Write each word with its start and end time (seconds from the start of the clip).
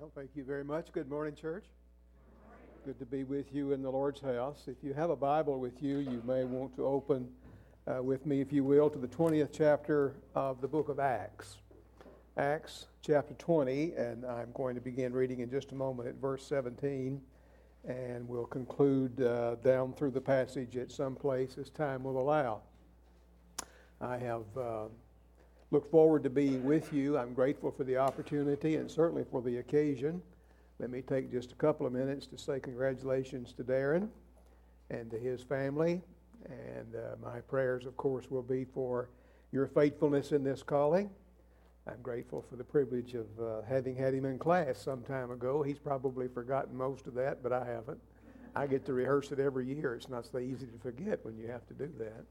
Well, 0.00 0.10
thank 0.14 0.30
you 0.34 0.44
very 0.44 0.64
much. 0.64 0.92
Good 0.92 1.10
morning, 1.10 1.34
church. 1.34 1.66
Good 2.86 2.98
to 3.00 3.04
be 3.04 3.22
with 3.24 3.54
you 3.54 3.72
in 3.72 3.82
the 3.82 3.90
Lord's 3.90 4.22
house. 4.22 4.62
If 4.66 4.82
you 4.82 4.94
have 4.94 5.10
a 5.10 5.16
Bible 5.16 5.60
with 5.60 5.82
you, 5.82 5.98
you 5.98 6.22
may 6.26 6.44
want 6.44 6.74
to 6.76 6.86
open 6.86 7.28
uh, 7.86 8.02
with 8.02 8.24
me, 8.24 8.40
if 8.40 8.50
you 8.50 8.64
will, 8.64 8.88
to 8.88 8.98
the 8.98 9.06
20th 9.06 9.50
chapter 9.52 10.14
of 10.34 10.62
the 10.62 10.68
book 10.68 10.88
of 10.88 11.00
Acts. 11.00 11.58
Acts 12.38 12.86
chapter 13.02 13.34
20, 13.34 13.92
and 13.92 14.24
I'm 14.24 14.52
going 14.54 14.74
to 14.74 14.80
begin 14.80 15.12
reading 15.12 15.40
in 15.40 15.50
just 15.50 15.72
a 15.72 15.74
moment 15.74 16.08
at 16.08 16.14
verse 16.14 16.46
17, 16.46 17.20
and 17.86 18.26
we'll 18.26 18.46
conclude 18.46 19.20
uh, 19.20 19.56
down 19.56 19.92
through 19.92 20.12
the 20.12 20.20
passage 20.22 20.78
at 20.78 20.90
some 20.90 21.14
place 21.14 21.58
as 21.58 21.68
time 21.68 22.04
will 22.04 22.18
allow. 22.18 22.62
I 24.00 24.16
have. 24.16 24.44
Uh, 24.56 24.84
look 25.70 25.90
forward 25.90 26.22
to 26.24 26.30
being 26.30 26.64
with 26.64 26.92
you. 26.92 27.16
I'm 27.16 27.32
grateful 27.32 27.70
for 27.70 27.84
the 27.84 27.96
opportunity 27.96 28.76
and 28.76 28.90
certainly 28.90 29.24
for 29.30 29.40
the 29.40 29.58
occasion. 29.58 30.20
Let 30.78 30.90
me 30.90 31.02
take 31.02 31.30
just 31.30 31.52
a 31.52 31.56
couple 31.56 31.86
of 31.86 31.92
minutes 31.92 32.26
to 32.28 32.38
say 32.38 32.58
congratulations 32.58 33.52
to 33.54 33.64
Darren 33.64 34.08
and 34.90 35.10
to 35.10 35.18
his 35.18 35.42
family. 35.42 36.02
And 36.46 36.96
uh, 36.96 37.16
my 37.22 37.40
prayers, 37.40 37.86
of 37.86 37.96
course, 37.96 38.30
will 38.30 38.42
be 38.42 38.64
for 38.64 39.10
your 39.52 39.66
faithfulness 39.66 40.32
in 40.32 40.42
this 40.42 40.62
calling. 40.62 41.10
I'm 41.86 42.00
grateful 42.02 42.44
for 42.48 42.56
the 42.56 42.64
privilege 42.64 43.14
of 43.14 43.26
uh, 43.40 43.62
having 43.68 43.96
had 43.96 44.14
him 44.14 44.24
in 44.24 44.38
class 44.38 44.78
some 44.78 45.02
time 45.02 45.30
ago. 45.30 45.62
He's 45.62 45.78
probably 45.78 46.28
forgotten 46.28 46.76
most 46.76 47.06
of 47.06 47.14
that, 47.14 47.42
but 47.42 47.52
I 47.52 47.64
haven't. 47.64 48.00
I 48.54 48.66
get 48.66 48.84
to 48.86 48.92
rehearse 48.92 49.32
it 49.32 49.38
every 49.38 49.66
year. 49.66 49.94
It's 49.94 50.08
not 50.08 50.26
so 50.26 50.38
easy 50.38 50.66
to 50.66 50.78
forget 50.82 51.24
when 51.24 51.36
you 51.36 51.46
have 51.48 51.66
to 51.68 51.74
do 51.74 51.90
that. 51.98 52.24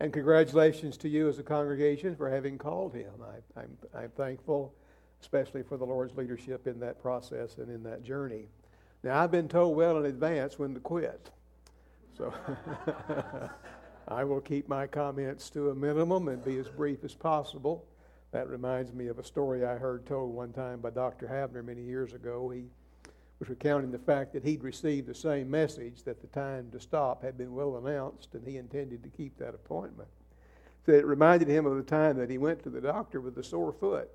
And 0.00 0.12
congratulations 0.12 0.96
to 0.98 1.08
you 1.08 1.28
as 1.28 1.38
a 1.38 1.42
congregation 1.42 2.16
for 2.16 2.28
having 2.28 2.58
called 2.58 2.94
him. 2.94 3.12
I, 3.22 3.60
am 3.60 3.76
I'm, 3.94 4.02
I'm 4.02 4.10
thankful, 4.10 4.74
especially 5.20 5.62
for 5.62 5.76
the 5.76 5.86
Lord's 5.86 6.16
leadership 6.16 6.66
in 6.66 6.80
that 6.80 7.00
process 7.00 7.58
and 7.58 7.70
in 7.70 7.82
that 7.84 8.02
journey. 8.02 8.48
Now, 9.02 9.22
I've 9.22 9.30
been 9.30 9.48
told 9.48 9.76
well 9.76 9.98
in 9.98 10.06
advance 10.06 10.58
when 10.58 10.74
to 10.74 10.80
quit. 10.80 11.30
So 12.16 12.32
I 14.08 14.24
will 14.24 14.40
keep 14.40 14.68
my 14.68 14.86
comments 14.86 15.50
to 15.50 15.70
a 15.70 15.74
minimum 15.74 16.28
and 16.28 16.44
be 16.44 16.58
as 16.58 16.68
brief 16.68 17.04
as 17.04 17.14
possible. 17.14 17.84
That 18.32 18.48
reminds 18.48 18.92
me 18.92 19.06
of 19.06 19.18
a 19.18 19.24
story 19.24 19.64
I 19.64 19.76
heard 19.76 20.06
told 20.06 20.34
one 20.34 20.52
time 20.52 20.80
by 20.80 20.90
Dr. 20.90 21.28
Havner 21.28 21.64
many 21.64 21.82
years 21.82 22.14
ago. 22.14 22.50
He 22.50 22.64
was 23.38 23.48
recounting 23.48 23.90
the 23.90 23.98
fact 23.98 24.32
that 24.32 24.44
he'd 24.44 24.62
received 24.62 25.06
the 25.06 25.14
same 25.14 25.50
message 25.50 26.02
that 26.04 26.20
the 26.20 26.26
time 26.28 26.68
to 26.70 26.80
stop 26.80 27.22
had 27.22 27.36
been 27.36 27.54
well 27.54 27.76
announced 27.76 28.34
and 28.34 28.46
he 28.46 28.56
intended 28.56 29.02
to 29.02 29.08
keep 29.08 29.36
that 29.38 29.54
appointment. 29.54 30.08
So 30.86 30.92
it 30.92 31.06
reminded 31.06 31.48
him 31.48 31.66
of 31.66 31.76
the 31.76 31.82
time 31.82 32.16
that 32.18 32.30
he 32.30 32.38
went 32.38 32.62
to 32.62 32.70
the 32.70 32.80
doctor 32.80 33.20
with 33.20 33.36
a 33.38 33.44
sore 33.44 33.72
foot. 33.72 34.14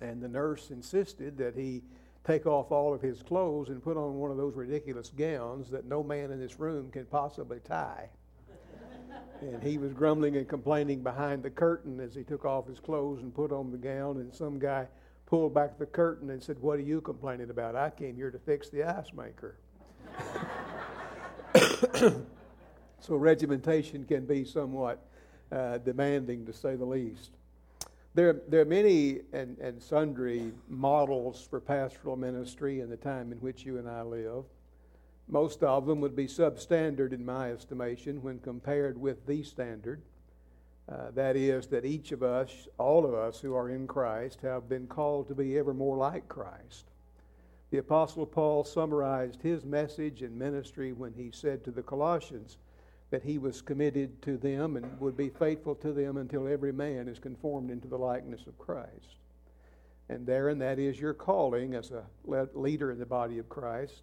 And 0.00 0.22
the 0.22 0.28
nurse 0.28 0.70
insisted 0.70 1.36
that 1.38 1.54
he 1.54 1.82
take 2.24 2.46
off 2.46 2.70
all 2.70 2.92
of 2.92 3.00
his 3.00 3.22
clothes 3.22 3.68
and 3.68 3.82
put 3.82 3.96
on 3.96 4.14
one 4.14 4.30
of 4.30 4.36
those 4.36 4.54
ridiculous 4.54 5.10
gowns 5.10 5.70
that 5.70 5.86
no 5.86 6.02
man 6.02 6.30
in 6.30 6.40
this 6.40 6.58
room 6.58 6.90
can 6.90 7.06
possibly 7.06 7.60
tie. 7.60 8.08
and 9.40 9.62
he 9.62 9.78
was 9.78 9.92
grumbling 9.92 10.36
and 10.36 10.48
complaining 10.48 11.02
behind 11.02 11.42
the 11.42 11.50
curtain 11.50 12.00
as 12.00 12.14
he 12.14 12.22
took 12.22 12.44
off 12.44 12.66
his 12.66 12.80
clothes 12.80 13.22
and 13.22 13.34
put 13.34 13.52
on 13.52 13.70
the 13.70 13.78
gown, 13.78 14.18
and 14.18 14.34
some 14.34 14.58
guy 14.58 14.86
pulled 15.28 15.52
back 15.52 15.78
the 15.78 15.84
curtain 15.84 16.30
and 16.30 16.42
said, 16.42 16.58
What 16.58 16.78
are 16.78 16.82
you 16.82 17.02
complaining 17.02 17.50
about? 17.50 17.76
I 17.76 17.90
came 17.90 18.16
here 18.16 18.30
to 18.30 18.38
fix 18.38 18.70
the 18.70 18.82
ice 18.82 19.12
maker. 19.12 19.56
so 23.00 23.16
regimentation 23.16 24.06
can 24.06 24.24
be 24.24 24.42
somewhat 24.46 25.06
uh, 25.52 25.76
demanding, 25.78 26.46
to 26.46 26.52
say 26.54 26.76
the 26.76 26.86
least. 26.86 27.32
There, 28.14 28.40
there 28.48 28.62
are 28.62 28.64
many 28.64 29.20
and, 29.34 29.58
and 29.58 29.82
sundry 29.82 30.50
models 30.66 31.46
for 31.48 31.60
pastoral 31.60 32.16
ministry 32.16 32.80
in 32.80 32.88
the 32.88 32.96
time 32.96 33.30
in 33.30 33.38
which 33.38 33.66
you 33.66 33.76
and 33.76 33.86
I 33.86 34.00
live. 34.02 34.44
Most 35.28 35.62
of 35.62 35.84
them 35.84 36.00
would 36.00 36.16
be 36.16 36.26
substandard 36.26 37.12
in 37.12 37.22
my 37.22 37.52
estimation 37.52 38.22
when 38.22 38.38
compared 38.38 38.98
with 38.98 39.26
the 39.26 39.42
standard. 39.42 40.00
Uh, 40.90 41.10
that 41.14 41.36
is, 41.36 41.66
that 41.66 41.84
each 41.84 42.12
of 42.12 42.22
us, 42.22 42.66
all 42.78 43.04
of 43.04 43.12
us 43.12 43.38
who 43.40 43.54
are 43.54 43.68
in 43.68 43.86
Christ, 43.86 44.40
have 44.40 44.68
been 44.68 44.86
called 44.86 45.28
to 45.28 45.34
be 45.34 45.58
ever 45.58 45.74
more 45.74 45.98
like 45.98 46.28
Christ. 46.28 46.86
The 47.70 47.78
Apostle 47.78 48.24
Paul 48.24 48.64
summarized 48.64 49.42
his 49.42 49.66
message 49.66 50.22
and 50.22 50.38
ministry 50.38 50.92
when 50.92 51.12
he 51.12 51.30
said 51.30 51.62
to 51.64 51.70
the 51.70 51.82
Colossians 51.82 52.56
that 53.10 53.22
he 53.22 53.36
was 53.36 53.60
committed 53.60 54.22
to 54.22 54.38
them 54.38 54.76
and 54.76 54.98
would 55.00 55.16
be 55.16 55.28
faithful 55.28 55.74
to 55.74 55.92
them 55.92 56.16
until 56.16 56.48
every 56.48 56.72
man 56.72 57.08
is 57.08 57.18
conformed 57.18 57.70
into 57.70 57.88
the 57.88 57.98
likeness 57.98 58.46
of 58.46 58.58
Christ. 58.58 59.16
And 60.08 60.26
therein, 60.26 60.58
that 60.60 60.78
is 60.78 60.98
your 60.98 61.12
calling 61.12 61.74
as 61.74 61.90
a 61.90 62.04
leader 62.54 62.90
in 62.90 62.98
the 62.98 63.04
body 63.04 63.38
of 63.38 63.50
Christ 63.50 64.02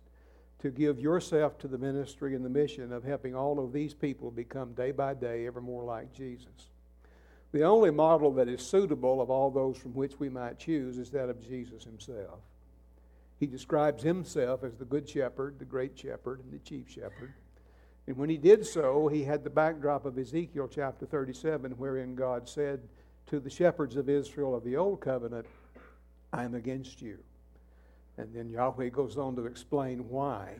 to 0.59 0.69
give 0.69 0.99
yourself 0.99 1.57
to 1.59 1.67
the 1.67 1.77
ministry 1.79 2.35
and 2.35 2.45
the 2.45 2.49
mission 2.49 2.93
of 2.93 3.03
helping 3.03 3.35
all 3.35 3.59
of 3.59 3.73
these 3.73 3.95
people 3.95 4.29
become 4.29 4.73
day 4.73 4.91
by 4.91 5.15
day 5.15 5.47
ever 5.47 5.61
more 5.61 5.83
like 5.83 6.13
Jesus. 6.13 6.69
The 7.55 7.63
only 7.63 7.89
model 7.89 8.33
that 8.33 8.49
is 8.49 8.61
suitable 8.61 9.21
of 9.21 9.29
all 9.29 9.49
those 9.49 9.77
from 9.77 9.93
which 9.93 10.19
we 10.19 10.27
might 10.27 10.59
choose 10.59 10.97
is 10.97 11.09
that 11.11 11.29
of 11.29 11.41
Jesus 11.41 11.85
himself. 11.85 12.41
He 13.39 13.47
describes 13.47 14.03
himself 14.03 14.65
as 14.65 14.75
the 14.75 14.83
good 14.83 15.07
shepherd, 15.07 15.57
the 15.57 15.63
great 15.63 15.97
shepherd, 15.97 16.41
and 16.41 16.51
the 16.51 16.59
chief 16.59 16.89
shepherd. 16.89 17.33
And 18.07 18.17
when 18.17 18.27
he 18.27 18.35
did 18.35 18.65
so, 18.65 19.07
he 19.07 19.23
had 19.23 19.45
the 19.45 19.49
backdrop 19.49 20.03
of 20.03 20.17
Ezekiel 20.17 20.67
chapter 20.67 21.05
37, 21.05 21.71
wherein 21.77 22.13
God 22.13 22.49
said 22.49 22.81
to 23.27 23.39
the 23.39 23.49
shepherds 23.49 23.95
of 23.95 24.09
Israel 24.09 24.53
of 24.53 24.65
the 24.65 24.75
Old 24.75 24.99
Covenant, 24.99 25.45
I 26.33 26.43
am 26.43 26.55
against 26.55 27.01
you. 27.01 27.19
And 28.17 28.35
then 28.35 28.49
Yahweh 28.49 28.89
goes 28.89 29.17
on 29.17 29.37
to 29.37 29.45
explain 29.45 30.09
why. 30.09 30.55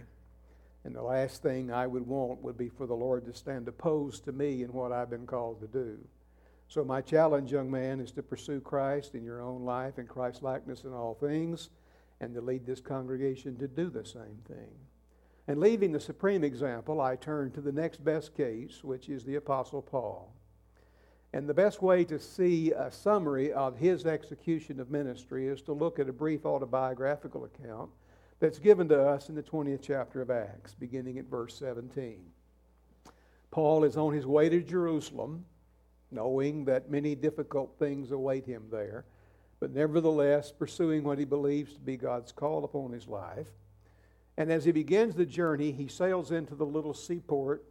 And 0.85 0.95
the 0.95 1.03
last 1.03 1.43
thing 1.43 1.73
I 1.73 1.87
would 1.87 2.07
want 2.07 2.41
would 2.41 2.57
be 2.57 2.69
for 2.69 2.87
the 2.87 2.95
Lord 2.95 3.25
to 3.25 3.33
stand 3.33 3.67
opposed 3.67 4.23
to 4.23 4.31
me 4.31 4.63
in 4.63 4.71
what 4.71 4.93
I've 4.93 5.09
been 5.09 5.27
called 5.27 5.59
to 5.59 5.67
do. 5.67 5.97
So, 6.67 6.83
my 6.83 7.01
challenge, 7.01 7.51
young 7.51 7.69
man, 7.69 7.99
is 7.99 8.11
to 8.13 8.23
pursue 8.23 8.59
Christ 8.59 9.15
in 9.15 9.23
your 9.23 9.41
own 9.41 9.63
life 9.63 9.97
and 9.97 10.09
Christ 10.09 10.41
likeness 10.41 10.83
in 10.83 10.93
all 10.93 11.13
things, 11.13 11.69
and 12.19 12.33
to 12.33 12.41
lead 12.41 12.65
this 12.65 12.81
congregation 12.81 13.57
to 13.57 13.67
do 13.67 13.89
the 13.89 14.05
same 14.05 14.39
thing. 14.47 14.71
And 15.47 15.59
leaving 15.59 15.91
the 15.91 15.99
supreme 15.99 16.43
example, 16.43 17.01
I 17.01 17.15
turn 17.15 17.51
to 17.51 17.61
the 17.61 17.71
next 17.71 18.03
best 18.03 18.35
case, 18.35 18.83
which 18.83 19.09
is 19.09 19.23
the 19.23 19.35
Apostle 19.35 19.81
Paul. 19.81 20.33
And 21.33 21.47
the 21.47 21.53
best 21.53 21.81
way 21.81 22.03
to 22.05 22.17
see 22.17 22.71
a 22.71 22.89
summary 22.89 23.51
of 23.51 23.77
his 23.77 24.05
execution 24.05 24.79
of 24.79 24.89
ministry 24.89 25.47
is 25.47 25.61
to 25.63 25.73
look 25.73 25.99
at 25.99 26.09
a 26.09 26.13
brief 26.13 26.45
autobiographical 26.45 27.43
account 27.43 27.91
that's 28.39 28.57
given 28.57 28.87
to 28.89 29.01
us 29.01 29.29
in 29.29 29.35
the 29.35 29.43
20th 29.43 29.81
chapter 29.81 30.21
of 30.21 30.31
Acts, 30.31 30.73
beginning 30.73 31.19
at 31.19 31.25
verse 31.25 31.55
17. 31.57 32.19
Paul 33.51 33.83
is 33.83 33.97
on 33.97 34.13
his 34.13 34.25
way 34.25 34.49
to 34.49 34.61
Jerusalem 34.61 35.45
knowing 36.15 36.65
that 36.65 36.89
many 36.89 37.13
difficult 37.13 37.77
things 37.77 38.11
await 38.11 38.45
him 38.45 38.63
there, 38.71 39.05
but 39.59 39.71
nevertheless 39.71 40.51
pursuing 40.51 41.03
what 41.03 41.19
he 41.19 41.25
believes 41.25 41.73
to 41.73 41.79
be 41.79 41.97
God's 41.97 42.31
call 42.31 42.63
upon 42.63 42.91
his 42.91 43.07
life. 43.07 43.47
And 44.37 44.51
as 44.51 44.65
he 44.65 44.71
begins 44.71 45.15
the 45.15 45.25
journey, 45.25 45.71
he 45.71 45.87
sails 45.87 46.31
into 46.31 46.55
the 46.55 46.65
little 46.65 46.93
seaport 46.93 47.63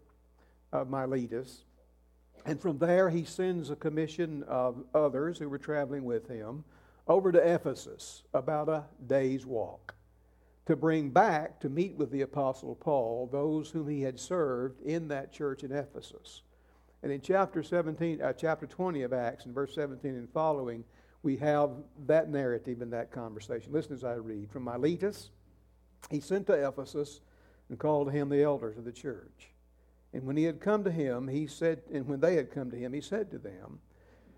of 0.72 0.88
Miletus. 0.88 1.65
And 2.47 2.60
from 2.60 2.78
there, 2.78 3.10
he 3.10 3.25
sends 3.25 3.71
a 3.71 3.77
commission 3.77 4.43
of 4.44 4.84
others 4.94 5.38
who 5.38 5.49
were 5.49 5.59
traveling 5.59 6.05
with 6.05 6.28
him 6.28 6.65
over 7.06 7.32
to 7.32 7.55
Ephesus, 7.55 8.22
about 8.32 8.69
a 8.69 8.84
day's 9.06 9.44
walk, 9.44 9.94
to 10.66 10.75
bring 10.75 11.11
back 11.11 11.61
to 11.61 11.69
meet 11.69 11.94
with 11.97 12.11
the 12.11 12.22
Apostle 12.22 12.75
Paul 12.75 13.28
those 13.31 13.71
whom 13.71 13.88
he 13.88 14.00
had 14.00 14.19
served 14.19 14.81
in 14.82 15.09
that 15.09 15.32
church 15.32 15.65
in 15.65 15.72
Ephesus. 15.72 16.43
And 17.05 17.13
in 17.13 17.21
chapter 17.21 17.63
17, 17.63 18.23
uh, 18.23 18.33
chapter 18.33 18.67
20 18.67 19.03
of 19.03 19.13
Acts, 19.13 19.45
in 19.45 19.53
verse 19.53 19.75
17 19.75 20.15
and 20.15 20.31
following, 20.31 20.85
we 21.23 21.37
have 21.37 21.73
that 22.07 22.31
narrative 22.31 22.81
in 22.81 22.89
that 22.91 23.11
conversation. 23.11 23.75
Listen 23.75 23.93
as 23.93 24.05
I 24.05 24.15
read. 24.15 24.51
From 24.51 24.65
Miletus, 24.65 25.29
he 26.11 26.19
sent 26.19 26.47
to 26.47 26.55
Ephesus 26.55 27.21
and 27.69 27.79
called 27.79 28.11
him 28.11 28.31
the 28.31 28.43
elders 28.43 28.79
of 28.79 28.87
the 28.87 28.93
church. 28.93 29.51
And 30.15 30.25
when 30.25 30.39
he 30.39 30.45
had 30.45 30.61
come 30.61 30.83
to 30.85 30.91
him, 30.91 31.29
he 31.29 31.47
said, 31.47 31.83
and 31.93 32.09
when 32.09 32.21
they 32.21 32.37
had 32.37 32.51
come 32.51 32.71
to 32.71 32.77
him, 32.79 32.95
he 32.95 33.03
said 33.03 33.31
to 33.33 33.39
them, 33.39 33.81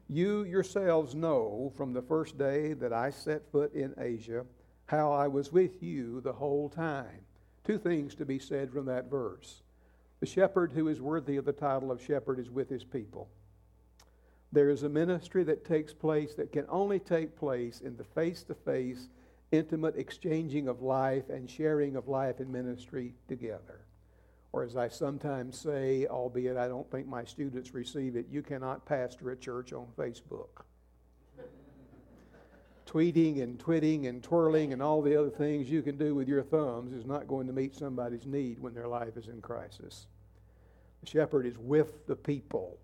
You 0.08 0.42
yourselves 0.42 1.14
know 1.14 1.72
from 1.76 1.92
the 1.92 2.02
first 2.02 2.36
day 2.36 2.72
that 2.72 2.92
I 2.92 3.10
set 3.10 3.48
foot 3.52 3.74
in 3.74 3.94
Asia 3.96 4.44
how 4.86 5.12
I 5.12 5.28
was 5.28 5.52
with 5.52 5.84
you 5.84 6.20
the 6.20 6.32
whole 6.32 6.68
time. 6.68 7.26
Two 7.62 7.78
things 7.78 8.16
to 8.16 8.26
be 8.26 8.40
said 8.40 8.72
from 8.72 8.86
that 8.86 9.08
verse. 9.08 9.62
The 10.26 10.32
shepherd 10.32 10.72
who 10.72 10.88
is 10.88 11.00
worthy 11.00 11.36
of 11.36 11.44
the 11.44 11.52
title 11.52 11.92
of 11.92 12.02
shepherd 12.02 12.40
is 12.40 12.50
with 12.50 12.68
his 12.68 12.82
people. 12.82 13.28
There 14.50 14.70
is 14.70 14.82
a 14.82 14.88
ministry 14.88 15.44
that 15.44 15.64
takes 15.64 15.94
place 15.94 16.34
that 16.34 16.50
can 16.50 16.66
only 16.68 16.98
take 16.98 17.36
place 17.36 17.80
in 17.80 17.96
the 17.96 18.02
face 18.02 18.42
to 18.48 18.54
face, 18.56 19.08
intimate 19.52 19.94
exchanging 19.94 20.66
of 20.66 20.82
life 20.82 21.28
and 21.28 21.48
sharing 21.48 21.94
of 21.94 22.08
life 22.08 22.40
and 22.40 22.50
ministry 22.50 23.14
together. 23.28 23.86
Or, 24.50 24.64
as 24.64 24.76
I 24.76 24.88
sometimes 24.88 25.56
say, 25.56 26.08
albeit 26.08 26.56
I 26.56 26.66
don't 26.66 26.90
think 26.90 27.06
my 27.06 27.22
students 27.22 27.72
receive 27.72 28.16
it, 28.16 28.26
you 28.28 28.42
cannot 28.42 28.84
pastor 28.84 29.30
a 29.30 29.36
church 29.36 29.72
on 29.72 29.86
Facebook. 29.96 30.64
tweeting 32.84 33.44
and 33.44 33.60
twitting 33.60 34.08
and 34.08 34.24
twirling 34.24 34.72
and 34.72 34.82
all 34.82 35.02
the 35.02 35.14
other 35.14 35.30
things 35.30 35.70
you 35.70 35.82
can 35.82 35.96
do 35.96 36.16
with 36.16 36.26
your 36.26 36.42
thumbs 36.42 36.92
is 36.92 37.06
not 37.06 37.28
going 37.28 37.46
to 37.46 37.52
meet 37.52 37.76
somebody's 37.76 38.26
need 38.26 38.58
when 38.58 38.74
their 38.74 38.88
life 38.88 39.16
is 39.16 39.28
in 39.28 39.40
crisis. 39.40 40.08
The 41.02 41.10
shepherd 41.10 41.46
is 41.46 41.58
with 41.58 42.06
the 42.06 42.16
people. 42.16 42.78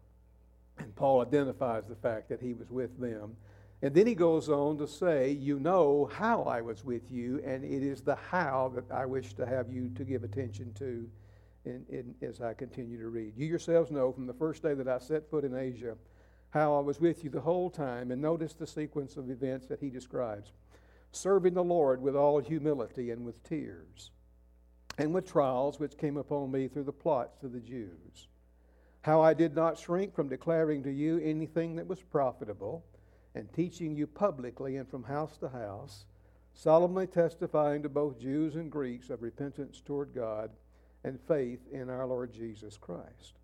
And 0.78 0.94
Paul 0.94 1.22
identifies 1.22 1.86
the 1.86 1.94
fact 1.96 2.28
that 2.28 2.40
he 2.40 2.54
was 2.54 2.70
with 2.70 2.98
them. 2.98 3.36
And 3.82 3.94
then 3.94 4.06
he 4.06 4.14
goes 4.14 4.48
on 4.48 4.78
to 4.78 4.86
say, 4.86 5.30
You 5.32 5.58
know 5.58 6.08
how 6.12 6.42
I 6.44 6.60
was 6.60 6.84
with 6.84 7.10
you, 7.10 7.42
and 7.44 7.64
it 7.64 7.82
is 7.82 8.00
the 8.00 8.14
how 8.14 8.72
that 8.76 8.94
I 8.94 9.06
wish 9.06 9.34
to 9.34 9.46
have 9.46 9.72
you 9.72 9.90
to 9.96 10.04
give 10.04 10.22
attention 10.22 10.72
to 10.74 11.08
in, 11.64 11.84
in, 11.88 12.14
as 12.26 12.40
I 12.40 12.54
continue 12.54 12.98
to 12.98 13.08
read. 13.08 13.34
You 13.36 13.46
yourselves 13.46 13.90
know 13.90 14.12
from 14.12 14.26
the 14.26 14.34
first 14.34 14.62
day 14.62 14.74
that 14.74 14.88
I 14.88 14.98
set 14.98 15.28
foot 15.30 15.44
in 15.44 15.56
Asia 15.56 15.96
how 16.50 16.76
I 16.76 16.80
was 16.80 17.00
with 17.00 17.24
you 17.24 17.30
the 17.30 17.40
whole 17.40 17.70
time, 17.70 18.10
and 18.10 18.20
notice 18.20 18.52
the 18.52 18.66
sequence 18.66 19.16
of 19.16 19.30
events 19.30 19.66
that 19.66 19.80
he 19.80 19.90
describes 19.90 20.52
serving 21.14 21.52
the 21.54 21.64
Lord 21.64 22.00
with 22.00 22.16
all 22.16 22.40
humility 22.40 23.10
and 23.10 23.24
with 23.24 23.42
tears, 23.44 24.10
and 25.02 25.12
with 25.12 25.26
trials 25.26 25.80
which 25.80 25.98
came 25.98 26.16
upon 26.16 26.52
me 26.52 26.68
through 26.68 26.84
the 26.84 26.92
plots 26.92 27.42
of 27.42 27.52
the 27.52 27.58
Jews. 27.58 28.28
How 29.00 29.20
I 29.20 29.34
did 29.34 29.52
not 29.52 29.76
shrink 29.76 30.14
from 30.14 30.28
declaring 30.28 30.84
to 30.84 30.92
you 30.92 31.18
anything 31.18 31.74
that 31.74 31.88
was 31.88 32.00
profitable, 32.00 32.84
and 33.34 33.52
teaching 33.52 33.96
you 33.96 34.06
publicly 34.06 34.76
and 34.76 34.88
from 34.88 35.02
house 35.02 35.36
to 35.38 35.48
house, 35.48 36.04
solemnly 36.54 37.08
testifying 37.08 37.82
to 37.82 37.88
both 37.88 38.20
Jews 38.20 38.54
and 38.54 38.70
Greeks 38.70 39.10
of 39.10 39.22
repentance 39.22 39.82
toward 39.84 40.14
God 40.14 40.50
and 41.02 41.18
faith 41.26 41.60
in 41.72 41.90
our 41.90 42.06
Lord 42.06 42.32
Jesus 42.32 42.76
Christ. 42.76 43.40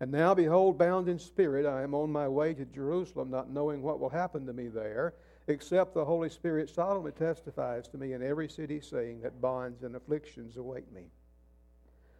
And 0.00 0.12
now, 0.12 0.34
behold, 0.34 0.76
bound 0.76 1.08
in 1.08 1.18
spirit, 1.18 1.64
I 1.64 1.82
am 1.82 1.94
on 1.94 2.12
my 2.12 2.28
way 2.28 2.52
to 2.52 2.66
Jerusalem, 2.66 3.30
not 3.30 3.48
knowing 3.48 3.80
what 3.80 4.00
will 4.00 4.10
happen 4.10 4.44
to 4.44 4.52
me 4.52 4.68
there, 4.68 5.14
except 5.46 5.94
the 5.94 6.04
Holy 6.04 6.30
Spirit 6.30 6.70
solemnly 6.70 7.12
testifies 7.12 7.88
to 7.88 7.98
me 7.98 8.12
in 8.12 8.22
every 8.22 8.48
city, 8.48 8.80
saying 8.80 9.20
that 9.22 9.40
bonds 9.40 9.82
and 9.82 9.94
afflictions 9.94 10.56
await 10.56 10.90
me. 10.92 11.04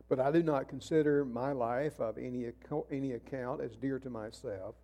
But 0.08 0.20
I 0.20 0.30
do 0.30 0.42
not 0.42 0.68
consider 0.68 1.24
my 1.24 1.52
life 1.52 1.98
of 2.00 2.18
any, 2.18 2.46
any 2.90 3.12
account 3.12 3.60
as 3.62 3.76
dear 3.76 3.98
to 4.00 4.10
myself, 4.10 4.74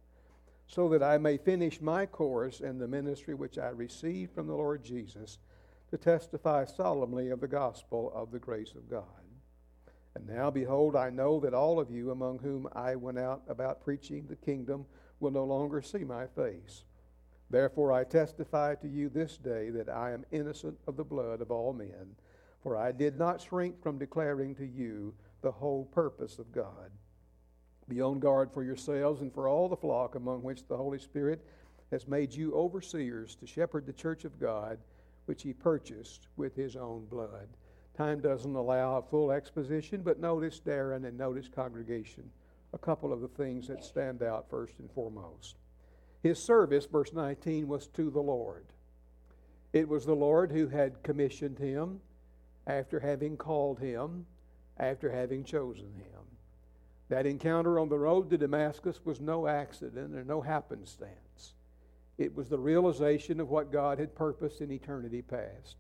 so 0.67 0.89
that 0.89 1.03
I 1.03 1.19
may 1.19 1.37
finish 1.37 1.81
my 1.81 2.07
course 2.07 2.61
in 2.61 2.79
the 2.79 2.89
ministry 2.89 3.35
which 3.35 3.59
I 3.59 3.69
received 3.69 4.35
from 4.35 4.47
the 4.47 4.55
Lord 4.55 4.83
Jesus 4.83 5.39
to 5.91 5.99
testify 5.99 6.65
solemnly 6.65 7.31
of 7.31 7.41
the 7.41 7.49
gospel 7.49 8.13
of 8.15 8.31
the 8.31 8.39
grace 8.39 8.75
of 8.75 8.89
God. 8.89 9.05
And 10.15 10.27
now, 10.27 10.51
behold, 10.51 10.97
I 10.97 11.11
know 11.11 11.41
that 11.41 11.55
all 11.55 11.79
of 11.79 11.91
you 11.91 12.11
among 12.11 12.39
whom 12.39 12.69
I 12.73 12.97
went 12.97 13.19
out 13.19 13.43
about 13.49 13.85
preaching 13.85 14.27
the 14.27 14.37
kingdom 14.37 14.87
will 15.21 15.31
no 15.31 15.45
longer 15.45 15.83
see 15.83 16.05
my 16.05 16.27
face. 16.27 16.85
Therefore, 17.51 17.93
I 17.93 18.05
testify 18.05 18.77
to 18.77 18.89
you 18.89 19.09
this 19.09 19.37
day 19.37 19.71
that 19.71 19.89
I 19.89 20.13
am 20.13 20.25
innocent 20.31 20.79
of 20.87 20.97
the 20.97 21.05
blood 21.05 21.41
of 21.41 21.51
all 21.51 21.73
men, 21.73 22.15
for 22.63 22.77
I 22.77 22.93
did 22.93 23.19
not 23.19 23.41
shrink 23.41 23.83
from 23.83 23.99
declaring 23.99 24.55
to 24.57 24.67
you 24.67 25.15
the 25.43 25.51
whole 25.51 25.87
purpose 25.87 26.39
of 26.39 26.53
God. 26.53 26.91
Be 27.89 28.01
on 28.01 28.21
guard 28.21 28.53
for 28.53 28.63
yourselves 28.63 29.21
and 29.21 29.35
for 29.35 29.49
all 29.49 29.69
the 29.69 29.77
flock 29.77 30.15
among 30.15 30.43
which 30.43 30.67
the 30.69 30.77
Holy 30.77 30.99
Spirit 30.99 31.45
has 31.91 32.07
made 32.07 32.33
you 32.33 32.55
overseers 32.55 33.35
to 33.35 33.47
shepherd 33.47 33.85
the 33.85 33.93
church 33.93 34.25
of 34.25 34.39
God, 34.39 34.79
which 35.25 35.43
he 35.43 35.53
purchased 35.53 36.29
with 36.37 36.55
his 36.55 36.77
own 36.77 37.07
blood. 37.07 37.49
Time 37.97 38.21
doesn't 38.21 38.55
allow 38.55 38.99
a 38.99 39.03
full 39.03 39.33
exposition, 39.33 40.03
but 40.03 40.21
notice 40.21 40.61
Darren 40.65 41.07
and 41.07 41.19
notice 41.19 41.49
congregation. 41.49 42.31
A 42.73 42.79
couple 42.79 43.13
of 43.13 43.21
the 43.21 43.29
things 43.29 43.67
that 43.67 43.85
stand 43.85 44.23
out 44.23 44.49
first 44.49 44.79
and 44.79 44.91
foremost. 44.93 45.57
His 46.23 46.43
service, 46.43 46.87
verse 46.87 47.13
19, 47.13 47.69
was 47.69 47.87
to 47.89 48.11
the 48.11 48.21
Lord. 48.21 48.67
It 49.73 49.89
was 49.89 50.05
the 50.05 50.15
Lord 50.15 50.53
who 50.53 50.69
had 50.69 51.03
commissioned 51.03 51.59
him 51.59 52.01
after 52.67 53.01
having 53.01 53.37
called 53.37 53.79
him, 53.79 54.27
after 54.77 55.11
having 55.11 55.45
chosen 55.45 55.93
him. 55.95 56.21
That 57.09 57.27
encounter 57.27 57.79
on 57.79 57.89
the 57.89 57.99
road 57.99 58.31
to 58.31 58.39
Damascus 58.39 59.01
was 59.05 59.21
no 59.21 59.47
accident 59.47 60.15
or 60.15 60.25
no 60.25 60.41
happenstance. 60.41 61.55
It 62.19 62.35
was 62.35 62.49
the 62.49 62.59
realization 62.59 63.41
of 63.41 63.49
what 63.49 63.73
God 63.73 63.99
had 63.99 64.15
purposed 64.15 64.61
in 64.61 64.71
eternity 64.71 65.23
past 65.23 65.77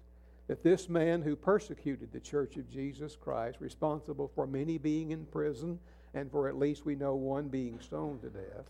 that 0.50 0.64
this 0.64 0.88
man 0.88 1.22
who 1.22 1.36
persecuted 1.36 2.10
the 2.10 2.18
church 2.18 2.56
of 2.56 2.68
Jesus 2.68 3.14
Christ, 3.14 3.58
responsible 3.60 4.32
for 4.34 4.48
many 4.48 4.78
being 4.78 5.12
in 5.12 5.24
prison 5.26 5.78
and 6.12 6.28
for 6.28 6.48
at 6.48 6.58
least 6.58 6.84
we 6.84 6.96
know 6.96 7.14
one 7.14 7.46
being 7.46 7.78
stoned 7.78 8.22
to 8.22 8.30
death, 8.30 8.66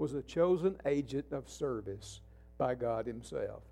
was 0.00 0.14
a 0.14 0.22
chosen 0.22 0.76
agent 0.86 1.26
of 1.30 1.48
service 1.48 2.20
by 2.56 2.74
God 2.74 3.06
Himself. 3.06 3.62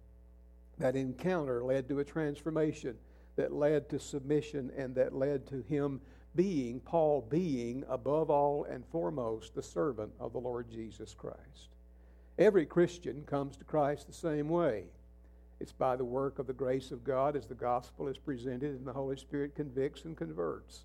That 0.77 0.95
encounter 0.95 1.65
led 1.65 1.89
to 1.89 2.01
a 2.01 2.05
transformation 2.05 2.97
that 3.37 3.53
led 3.53 3.89
to 3.89 3.99
submission 3.99 4.71
and 4.77 4.95
that 4.97 5.15
led 5.15 5.47
to 5.47 5.63
him 5.63 6.01
being, 6.35 6.81
Paul 6.81 7.27
being, 7.31 7.85
above 7.89 8.31
all 8.31 8.65
and 8.65 8.85
foremost, 8.87 9.55
the 9.55 9.63
servant 9.63 10.13
of 10.21 10.33
the 10.33 10.41
Lord 10.41 10.71
Jesus 10.71 11.15
Christ. 11.15 11.71
Every 12.39 12.67
Christian 12.67 13.23
comes 13.25 13.57
to 13.57 13.65
Christ 13.65 14.07
the 14.07 14.13
same 14.13 14.49
way. 14.49 14.85
It's 15.61 15.73
by 15.73 15.97
the 15.97 16.05
work 16.05 16.39
of 16.39 16.47
the 16.47 16.53
grace 16.53 16.91
of 16.91 17.05
God 17.05 17.37
as 17.37 17.47
the 17.47 17.55
gospel 17.55 18.07
is 18.07 18.19
presented 18.19 18.77
and 18.77 18.87
the 18.87 18.93
Holy 18.93 19.17
Spirit 19.17 19.55
convicts 19.55 20.05
and 20.05 20.17
converts. 20.17 20.85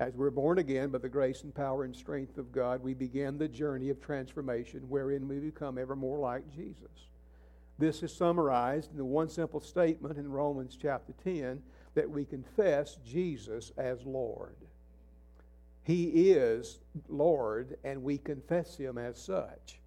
As 0.00 0.14
we're 0.14 0.30
born 0.30 0.58
again 0.58 0.90
by 0.90 0.98
the 0.98 1.08
grace 1.08 1.42
and 1.42 1.54
power 1.54 1.84
and 1.84 1.94
strength 1.94 2.36
of 2.36 2.52
God, 2.52 2.82
we 2.82 2.94
begin 2.94 3.38
the 3.38 3.48
journey 3.48 3.90
of 3.90 4.00
transformation 4.00 4.80
wherein 4.88 5.28
we 5.28 5.38
become 5.38 5.78
ever 5.78 5.94
more 5.94 6.18
like 6.18 6.52
Jesus. 6.54 7.08
This 7.78 8.02
is 8.02 8.12
summarized 8.12 8.90
in 8.90 8.96
the 8.96 9.04
one 9.04 9.28
simple 9.28 9.60
statement 9.60 10.18
in 10.18 10.30
Romans 10.30 10.76
chapter 10.80 11.12
10 11.22 11.62
that 11.94 12.10
we 12.10 12.24
confess 12.24 12.98
Jesus 13.04 13.72
as 13.76 14.04
Lord. 14.04 14.56
He 15.82 16.30
is 16.32 16.80
Lord, 17.08 17.76
and 17.84 18.02
we 18.02 18.18
confess 18.18 18.76
Him 18.76 18.98
as 18.98 19.18
such. 19.18 19.80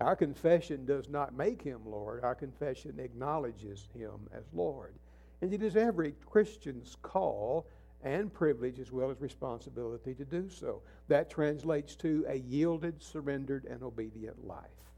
Our 0.00 0.16
confession 0.16 0.84
does 0.84 1.08
not 1.08 1.34
make 1.34 1.62
him 1.62 1.80
Lord, 1.86 2.24
our 2.24 2.34
confession 2.34 2.98
acknowledges 2.98 3.88
him 3.94 4.28
as 4.32 4.44
Lord. 4.52 4.94
And 5.40 5.52
it 5.52 5.62
is 5.62 5.76
every 5.76 6.14
Christian's 6.26 6.96
call 7.02 7.66
and 8.04 8.32
privilege 8.32 8.78
as 8.78 8.92
well 8.92 9.10
as 9.10 9.20
responsibility 9.20 10.14
to 10.14 10.24
do 10.24 10.48
so. 10.48 10.82
That 11.08 11.30
translates 11.30 11.96
to 11.96 12.24
a 12.28 12.36
yielded, 12.36 13.02
surrendered, 13.02 13.64
and 13.64 13.82
obedient 13.82 14.46
life, 14.46 14.92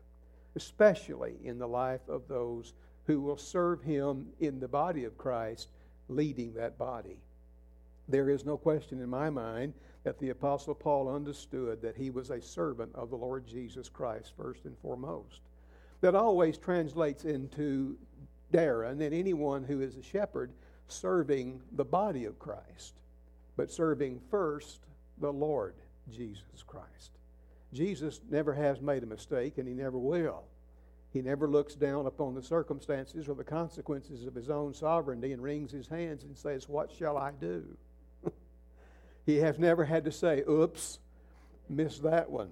especially 0.56 1.36
in 1.44 1.58
the 1.58 1.68
life 1.68 2.06
of 2.08 2.28
those 2.28 2.74
who 3.06 3.20
will 3.20 3.38
serve 3.38 3.80
him 3.82 4.26
in 4.40 4.58
the 4.58 4.68
body 4.68 5.04
of 5.04 5.16
Christ, 5.16 5.68
leading 6.08 6.52
that 6.54 6.76
body. 6.76 7.18
There 8.08 8.28
is 8.28 8.44
no 8.44 8.56
question 8.56 9.00
in 9.00 9.08
my 9.08 9.30
mind 9.30 9.74
that 10.04 10.18
the 10.18 10.30
Apostle 10.30 10.74
Paul 10.74 11.08
understood 11.08 11.82
that 11.82 11.96
he 11.96 12.10
was 12.10 12.30
a 12.30 12.40
servant 12.40 12.94
of 12.94 13.10
the 13.10 13.16
Lord 13.16 13.46
Jesus 13.46 13.88
Christ 13.88 14.32
first 14.36 14.64
and 14.64 14.76
foremost. 14.78 15.40
That 16.00 16.14
always 16.14 16.58
translates 16.58 17.24
into 17.24 17.96
Darren 18.52 18.92
and 18.92 19.00
then 19.00 19.12
anyone 19.12 19.64
who 19.64 19.80
is 19.80 19.96
a 19.96 20.02
shepherd 20.02 20.52
serving 20.88 21.60
the 21.72 21.84
body 21.84 22.24
of 22.24 22.38
Christ, 22.38 22.94
but 23.56 23.70
serving 23.70 24.20
first 24.30 24.80
the 25.18 25.32
Lord 25.32 25.74
Jesus 26.10 26.62
Christ. 26.66 27.10
Jesus 27.72 28.20
never 28.30 28.54
has 28.54 28.80
made 28.80 29.02
a 29.02 29.06
mistake, 29.06 29.58
and 29.58 29.66
he 29.66 29.74
never 29.74 29.98
will. 29.98 30.44
He 31.12 31.22
never 31.22 31.48
looks 31.48 31.74
down 31.74 32.06
upon 32.06 32.34
the 32.34 32.42
circumstances 32.42 33.28
or 33.28 33.34
the 33.34 33.44
consequences 33.44 34.26
of 34.26 34.34
his 34.34 34.50
own 34.50 34.74
sovereignty 34.74 35.32
and 35.32 35.42
wrings 35.42 35.72
his 35.72 35.88
hands 35.88 36.24
and 36.24 36.36
says, 36.36 36.68
What 36.68 36.92
shall 36.92 37.16
I 37.16 37.32
do? 37.40 37.64
He 39.26 39.38
has 39.38 39.58
never 39.58 39.84
had 39.84 40.04
to 40.04 40.12
say, 40.12 40.44
oops, 40.48 41.00
missed 41.68 42.04
that 42.04 42.30
one. 42.30 42.50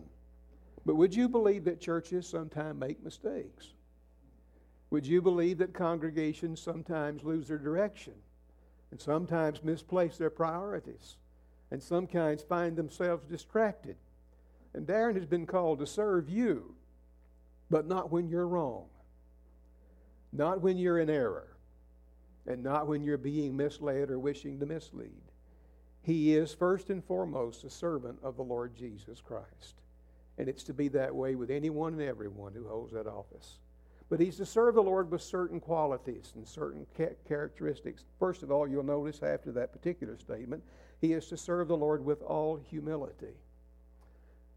But 0.85 0.97
would 0.97 1.15
you 1.15 1.29
believe 1.29 1.65
that 1.65 1.81
churches 1.81 2.29
sometimes 2.29 2.79
make 2.79 3.03
mistakes? 3.03 3.69
Would 4.91 5.07
you 5.07 5.21
believe 5.21 5.59
that 5.59 5.75
congregations 5.75 6.61
sometimes 6.61 7.25
lose 7.25 7.49
their 7.49 7.59
direction 7.59 8.15
and 8.91 9.01
sometimes 9.01 9.65
misplace 9.65 10.17
their 10.17 10.31
priorities 10.31 11.17
and 11.71 11.83
sometimes 11.83 12.43
find 12.43 12.77
themselves 12.77 13.25
distracted? 13.27 13.97
And 14.73 14.87
Darren 14.87 15.15
has 15.15 15.27
been 15.27 15.47
called 15.47 15.79
to 15.81 15.87
serve 15.87 16.29
you, 16.29 16.75
but 17.71 17.87
not 17.87 18.11
when 18.11 18.29
you're 18.29 18.49
wrong, 18.49 18.87
not 20.33 20.61
when 20.61 20.77
you're 20.77 20.99
in 20.99 21.11
error, 21.11 21.57
and 22.47 22.63
not 22.63 22.87
when 22.87 23.03
you're 23.03 23.17
being 23.17 23.57
misled 23.57 24.11
or 24.11 24.19
wishing 24.19 24.61
to 24.61 24.67
mislead. 24.67 25.23
He 26.03 26.37
is 26.37 26.53
first 26.53 26.91
and 26.91 27.03
foremost 27.03 27.65
a 27.65 27.71
servant 27.71 28.19
of 28.23 28.37
the 28.37 28.43
Lord 28.43 28.77
Jesus 28.77 29.23
Christ. 29.23 29.81
And 30.37 30.49
it's 30.49 30.65
to 30.65 30.75
be 30.75 30.89
that 30.89 31.15
way 31.15 31.35
with 31.35 31.51
anyone 31.51 31.95
and 31.95 32.03
everyone 32.03 32.53
who 32.53 32.69
holds 32.69 32.93
that 32.93 33.07
office. 33.07 33.59
But 34.09 34.21
he's 34.21 34.37
to 34.37 34.47
serve 34.47 34.75
the 34.75 34.83
Lord 34.83 35.11
with 35.11 35.23
certain 35.23 35.61
qualities 35.61 36.33
and 36.37 36.47
certain 36.47 36.87
characteristics. 37.27 38.05
First 38.19 38.43
of 38.43 38.51
all, 38.51 38.69
you'll 38.69 38.83
notice 38.83 39.23
after 39.23 39.51
that 39.53 39.73
particular 39.73 40.19
statement, 40.19 40.63
he 41.01 41.13
is 41.13 41.27
to 41.29 41.37
serve 41.37 41.69
the 41.69 41.77
Lord 41.77 42.05
with 42.05 42.23
all 42.23 42.57
humility. 42.57 43.35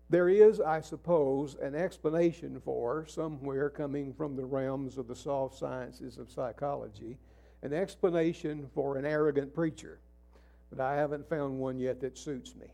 There 0.09 0.29
is, 0.29 0.61
I 0.61 0.81
suppose, 0.81 1.55
an 1.55 1.75
explanation 1.75 2.61
for, 2.63 3.05
somewhere 3.07 3.69
coming 3.69 4.13
from 4.13 4.35
the 4.35 4.45
realms 4.45 4.97
of 4.97 5.07
the 5.07 5.15
soft 5.15 5.57
sciences 5.57 6.17
of 6.17 6.31
psychology, 6.31 7.17
an 7.61 7.73
explanation 7.73 8.69
for 8.73 8.97
an 8.97 9.05
arrogant 9.05 9.53
preacher. 9.53 9.99
But 10.69 10.79
I 10.79 10.95
haven't 10.95 11.29
found 11.29 11.59
one 11.59 11.79
yet 11.79 11.99
that 12.01 12.17
suits 12.17 12.55
me. 12.55 12.67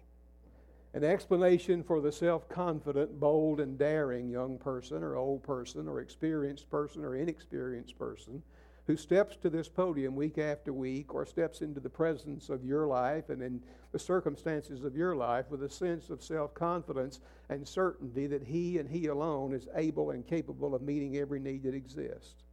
An 0.94 1.04
explanation 1.04 1.84
for 1.84 2.02
the 2.02 2.12
self 2.12 2.48
confident, 2.48 3.20
bold, 3.20 3.60
and 3.60 3.78
daring 3.78 4.30
young 4.30 4.58
person, 4.58 5.02
or 5.04 5.16
old 5.16 5.42
person, 5.44 5.88
or 5.88 6.02
experienced 6.02 6.70
person, 6.70 7.04
or 7.04 7.16
inexperienced 7.16 7.98
person 7.98 8.44
who 8.86 8.98
steps 8.98 9.38
to 9.38 9.50
this 9.50 9.70
podium 9.70 10.16
week 10.16 10.38
after 10.38 10.74
week 10.74 11.14
or 11.14 11.26
steps 11.26 11.62
into 11.62 11.80
the 11.80 11.90
presence 11.90 12.50
of 12.50 12.66
your 12.66 12.86
life 12.86 13.30
and 13.30 13.42
in 13.42 13.64
the 13.94 14.00
circumstances 14.00 14.84
of 14.84 14.96
your 14.96 15.16
life 15.16 15.46
with 15.50 15.64
a 15.64 15.70
sense 15.70 16.10
of 16.10 16.22
self 16.22 16.54
confidence 16.54 17.22
and 17.50 17.68
certainty 17.68 18.28
that 18.28 18.44
he 18.44 18.78
and 18.80 18.90
he 18.90 19.08
alone 19.08 19.54
is 19.54 19.70
able 19.76 20.12
and 20.12 20.28
capable 20.28 20.76
of 20.76 20.82
meeting 20.82 21.18
every 21.18 21.40
need 21.40 21.64
that 21.64 21.74
exists. 21.74 22.44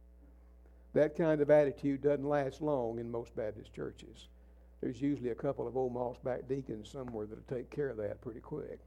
That 0.93 1.17
kind 1.17 1.41
of 1.41 1.49
attitude 1.49 2.01
doesn't 2.01 2.27
last 2.27 2.61
long 2.61 2.99
in 2.99 3.11
most 3.11 3.35
Baptist 3.35 3.73
churches. 3.73 4.27
There's 4.81 5.01
usually 5.01 5.29
a 5.29 5.35
couple 5.35 5.67
of 5.67 5.77
old 5.77 5.93
moss 5.93 6.17
back 6.23 6.47
deacons 6.47 6.89
somewhere 6.89 7.27
that'll 7.27 7.43
take 7.43 7.69
care 7.69 7.89
of 7.89 7.97
that 7.97 8.19
pretty 8.21 8.39
quick. 8.39 8.79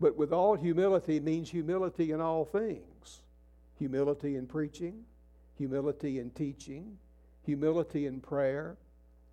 But 0.00 0.16
with 0.16 0.32
all 0.32 0.54
humility 0.54 1.18
means 1.18 1.50
humility 1.50 2.12
in 2.12 2.20
all 2.20 2.44
things 2.44 3.22
humility 3.76 4.36
in 4.36 4.46
preaching, 4.46 5.02
humility 5.56 6.20
in 6.20 6.30
teaching, 6.30 6.96
humility 7.42 8.06
in 8.06 8.20
prayer, 8.20 8.76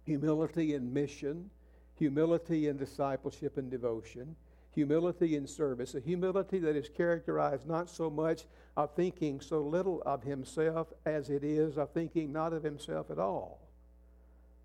humility 0.03 0.74
in 0.74 0.91
mission, 0.91 1.50
humility 1.96 2.68
in 2.68 2.77
discipleship 2.77 3.58
and 3.58 3.70
devotion, 3.70 4.36
humility 4.72 5.36
in 5.36 5.46
service, 5.46 5.94
a 5.96 6.00
humility 6.00 6.58
that 6.60 6.75
is 6.75 6.89
characterized 6.89 7.68
not 7.68 7.89
so 7.89 8.10
much 8.10 8.46
of 8.77 8.96
thinking 8.96 9.39
so 9.39 9.62
little 9.62 10.01
of 10.06 10.24
himself 10.24 10.91
as 11.06 11.30
it 11.30 11.44
is 11.44 11.77
of 11.77 11.91
thinking 11.91 12.32
not 12.32 12.53
of 12.53 12.63
himself 12.63 13.12
at 13.12 13.20
all, 13.20 13.61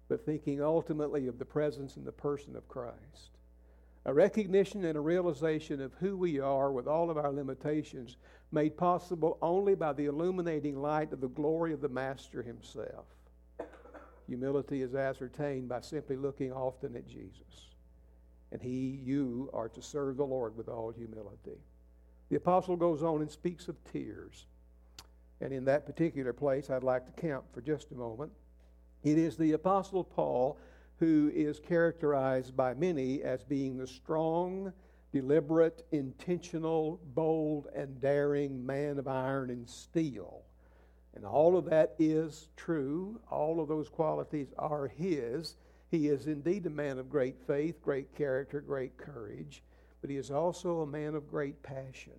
but 0.09 0.25
thinking 0.25 0.63
ultimately 0.63 1.27
of 1.27 1.39
the 1.39 1.45
presence 1.45 1.97
and 1.97 2.07
the 2.07 2.13
person 2.13 2.57
of 2.57 2.69
Christ. 2.69 3.31
A 4.05 4.15
recognition 4.15 4.85
and 4.85 4.97
a 4.97 5.01
realization 5.01 5.81
of 5.81 5.93
who 5.95 6.17
we 6.17 6.39
are 6.39 6.71
with 6.71 6.87
all 6.87 7.11
of 7.11 7.17
our 7.17 7.33
limitations, 7.33 8.17
made 8.53 8.77
possible 8.77 9.37
only 9.43 9.75
by 9.75 9.93
the 9.93 10.07
illuminating 10.07 10.81
light 10.81 11.13
of 11.13 11.21
the 11.21 11.29
glory 11.29 11.73
of 11.73 11.81
the 11.81 11.89
Master 11.89 12.43
himself. 12.43 13.07
Humility 14.29 14.83
is 14.83 14.95
ascertained 14.95 15.69
by 15.69 15.81
simply 15.81 16.17
looking 16.17 16.53
often 16.53 16.97
at 16.97 17.09
Jesus. 17.09 17.71
And 18.53 18.63
he, 18.63 19.01
you, 19.05 19.51
are 19.53 19.69
to 19.69 19.83
serve 19.83 20.17
the 20.17 20.25
Lord 20.25 20.57
with 20.57 20.69
all 20.69 20.91
humility. 20.91 21.61
The 22.29 22.37
apostle 22.37 22.77
goes 22.77 23.03
on 23.03 23.21
and 23.21 23.31
speaks 23.31 23.69
of 23.69 23.77
tears. 23.93 24.47
And 25.41 25.53
in 25.53 25.65
that 25.67 25.87
particular 25.87 26.33
place, 26.33 26.71
I'd 26.71 26.83
like 26.83 27.07
to 27.07 27.21
camp 27.21 27.45
for 27.53 27.61
just 27.61 27.91
a 27.93 27.95
moment. 27.95 28.33
It 29.03 29.19
is 29.19 29.37
the 29.37 29.53
apostle 29.53 30.05
Paul 30.05 30.59
who 30.99 31.31
is 31.35 31.61
characterized 31.61 32.57
by 32.57 32.75
many 32.75 33.23
as 33.23 33.45
being 33.45 33.77
the 33.77 33.87
strong, 33.87 34.73
deliberate, 35.13 35.87
intentional, 35.93 37.01
bold, 37.15 37.69
and 37.75 38.01
daring 38.01 38.65
man 38.65 38.99
of 38.99 39.07
iron 39.07 39.51
and 39.51 39.69
steel. 39.69 40.43
And 41.15 41.25
all 41.25 41.57
of 41.57 41.67
that 41.67 41.95
is 41.99 42.49
true. 42.57 43.21
All 43.31 43.61
of 43.61 43.69
those 43.69 43.89
qualities 43.89 44.53
are 44.59 44.89
his. 44.89 45.57
He 45.91 46.09
is 46.09 46.27
indeed 46.27 46.67
a 46.67 46.71
man 46.71 46.99
of 46.99 47.09
great 47.09 47.41
faith, 47.47 47.81
great 47.81 48.15
character, 48.15 48.61
great 48.61 48.97
courage, 48.97 49.63
but 50.01 50.11
he 50.11 50.17
is 50.17 50.31
also 50.31 50.81
a 50.81 50.87
man 50.87 51.15
of 51.15 51.31
great 51.31 51.63
passion. 51.63 52.13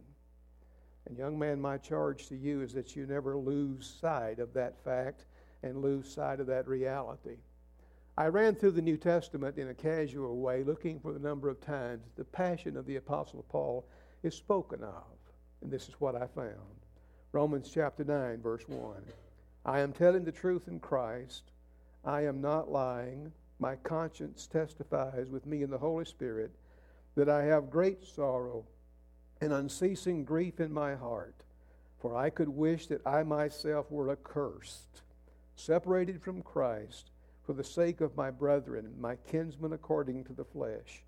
And, 1.06 1.18
young 1.18 1.38
man, 1.38 1.62
my 1.62 1.78
charge 1.78 2.28
to 2.28 2.36
you 2.36 2.62
is 2.62 2.74
that 2.74 2.96
you 2.96 3.06
never 3.06 3.38
lose 3.38 3.98
sight 4.02 4.40
of 4.40 4.54
that 4.54 4.84
fact 4.84 5.26
and 5.68 5.82
lose 5.82 6.12
sight 6.12 6.40
of 6.40 6.48
that 6.48 6.68
reality. 6.68 7.38
I 8.18 8.28
ran 8.28 8.56
through 8.56 8.72
the 8.72 8.82
New 8.82 8.98
Testament 8.98 9.58
in 9.58 9.68
a 9.70 9.76
casual 9.76 10.38
way, 10.38 10.64
looking 10.64 11.00
for 11.00 11.14
the 11.14 11.20
number 11.20 11.50
of 11.50 11.62
times 11.62 12.04
the 12.16 12.24
passion 12.24 12.76
of 12.76 12.88
the 12.88 12.96
Apostle 12.96 13.46
Paul 13.48 13.86
is 14.24 14.34
spoken 14.34 14.84
of. 14.84 15.04
And 15.62 15.72
this 15.72 15.88
is 15.88 16.00
what 16.00 16.16
I 16.16 16.26
found 16.28 16.56
Romans 17.32 17.70
chapter 17.72 18.04
9, 18.04 18.42
verse 18.42 18.64
1. 18.68 18.96
I 19.66 19.80
am 19.82 19.94
telling 19.94 20.24
the 20.24 20.32
truth 20.32 20.68
in 20.68 20.80
Christ. 20.80 21.52
I 22.04 22.22
am 22.22 22.42
not 22.42 22.72
lying. 22.72 23.32
My 23.60 23.76
conscience 23.76 24.48
testifies 24.48 25.30
with 25.30 25.46
me 25.46 25.62
in 25.62 25.70
the 25.70 25.78
Holy 25.78 26.06
Spirit 26.06 26.52
that 27.16 27.30
I 27.30 27.44
have 27.44 27.70
great 27.70 28.06
sorrow 28.06 28.66
and 29.42 29.54
unceasing 29.54 30.24
grief 30.24 30.60
in 30.60 30.72
my 30.72 30.96
heart. 30.96 31.36
For 32.00 32.16
I 32.16 32.30
could 32.30 32.50
wish 32.50 32.88
that 32.88 33.06
I 33.06 33.24
myself 33.24 33.92
were 33.92 34.12
accursed, 34.12 35.02
separated 35.58 36.22
from 36.22 36.42
Christ 36.42 37.10
for 37.44 37.54
the 37.54 37.64
sake 37.64 38.00
of 38.00 38.16
my 38.16 38.30
brethren, 38.30 38.94
my 39.00 39.16
kinsmen 39.16 39.74
according 39.74 40.24
to 40.26 40.34
the 40.34 40.46
flesh, 40.46 41.04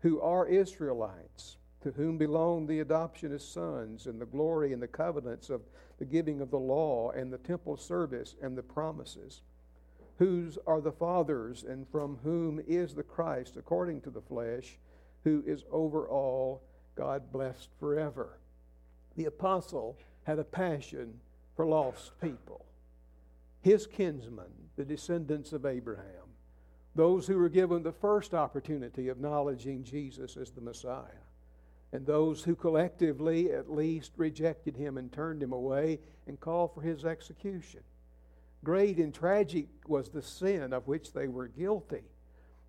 who 0.00 0.20
are 0.20 0.46
Israelites, 0.46 1.58
to 1.82 1.90
whom 1.92 2.16
belong 2.16 2.66
the 2.66 2.80
adoption 2.80 3.32
as 3.32 3.46
sons, 3.46 4.06
and 4.06 4.20
the 4.20 4.26
glory 4.26 4.72
and 4.72 4.82
the 4.82 4.88
covenants 4.88 5.50
of 5.50 5.62
the 5.98 6.04
giving 6.04 6.40
of 6.40 6.50
the 6.50 6.58
law, 6.58 7.10
and 7.10 7.32
the 7.32 7.38
temple 7.38 7.76
service, 7.76 8.36
and 8.42 8.56
the 8.56 8.62
promises, 8.62 9.42
whose 10.18 10.58
are 10.66 10.80
the 10.80 10.92
fathers, 10.92 11.62
and 11.62 11.86
from 11.88 12.18
whom 12.22 12.60
is 12.66 12.94
the 12.94 13.02
Christ 13.02 13.56
according 13.56 14.00
to 14.02 14.10
the 14.10 14.22
flesh, 14.22 14.78
who 15.24 15.42
is 15.46 15.64
over 15.70 16.08
all, 16.08 16.62
God 16.94 17.30
blessed 17.30 17.68
forever. 17.78 18.38
The 19.16 19.26
apostle 19.26 19.98
had 20.24 20.38
a 20.38 20.44
passion 20.44 21.20
for 21.54 21.66
lost 21.66 22.12
people 22.20 22.64
his 23.60 23.86
kinsmen, 23.86 24.52
the 24.76 24.84
descendants 24.84 25.52
of 25.52 25.66
Abraham, 25.66 26.04
those 26.94 27.26
who 27.26 27.36
were 27.36 27.48
given 27.48 27.82
the 27.82 27.92
first 27.92 28.34
opportunity 28.34 29.08
of 29.08 29.18
acknowledging 29.18 29.84
Jesus 29.84 30.36
as 30.36 30.50
the 30.50 30.60
Messiah, 30.60 31.04
and 31.92 32.06
those 32.06 32.42
who 32.42 32.56
collectively 32.56 33.52
at 33.52 33.70
least 33.70 34.12
rejected 34.16 34.76
him 34.76 34.96
and 34.96 35.12
turned 35.12 35.42
him 35.42 35.52
away 35.52 36.00
and 36.26 36.40
called 36.40 36.74
for 36.74 36.82
his 36.82 37.04
execution. 37.04 37.80
Great 38.62 38.98
and 38.98 39.14
tragic 39.14 39.68
was 39.86 40.08
the 40.08 40.22
sin 40.22 40.72
of 40.72 40.86
which 40.86 41.12
they 41.12 41.28
were 41.28 41.48
guilty, 41.48 42.04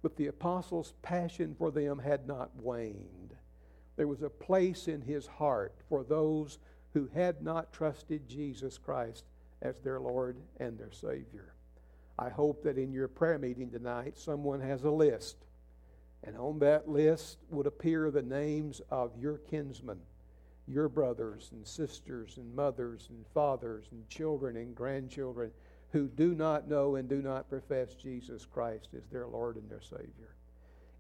but 0.01 0.15
the 0.15 0.27
apostles' 0.27 0.93
passion 1.01 1.55
for 1.57 1.71
them 1.71 1.99
had 1.99 2.27
not 2.27 2.55
waned. 2.55 3.35
There 3.95 4.07
was 4.07 4.21
a 4.21 4.29
place 4.29 4.87
in 4.87 5.01
his 5.01 5.27
heart 5.27 5.75
for 5.89 6.03
those 6.03 6.59
who 6.93 7.09
had 7.13 7.41
not 7.41 7.71
trusted 7.71 8.27
Jesus 8.27 8.77
Christ 8.77 9.25
as 9.61 9.79
their 9.79 9.99
Lord 9.99 10.37
and 10.57 10.77
their 10.77 10.91
Savior. 10.91 11.53
I 12.17 12.29
hope 12.29 12.63
that 12.63 12.77
in 12.77 12.91
your 12.91 13.07
prayer 13.07 13.39
meeting 13.39 13.71
tonight, 13.71 14.17
someone 14.17 14.61
has 14.61 14.83
a 14.83 14.91
list. 14.91 15.37
And 16.23 16.37
on 16.37 16.59
that 16.59 16.87
list 16.87 17.37
would 17.49 17.65
appear 17.65 18.11
the 18.11 18.21
names 18.21 18.81
of 18.91 19.17
your 19.17 19.37
kinsmen, 19.39 19.99
your 20.67 20.87
brothers 20.87 21.49
and 21.51 21.67
sisters 21.67 22.37
and 22.37 22.55
mothers 22.55 23.07
and 23.09 23.25
fathers 23.33 23.85
and 23.91 24.07
children 24.07 24.57
and 24.57 24.75
grandchildren 24.75 25.51
who 25.91 26.07
do 26.07 26.35
not 26.35 26.69
know 26.69 26.95
and 26.95 27.09
do 27.09 27.21
not 27.21 27.49
profess 27.49 27.95
Jesus 27.95 28.45
Christ 28.45 28.89
as 28.95 29.07
their 29.07 29.27
Lord 29.27 29.57
and 29.57 29.69
their 29.69 29.81
Savior. 29.81 30.35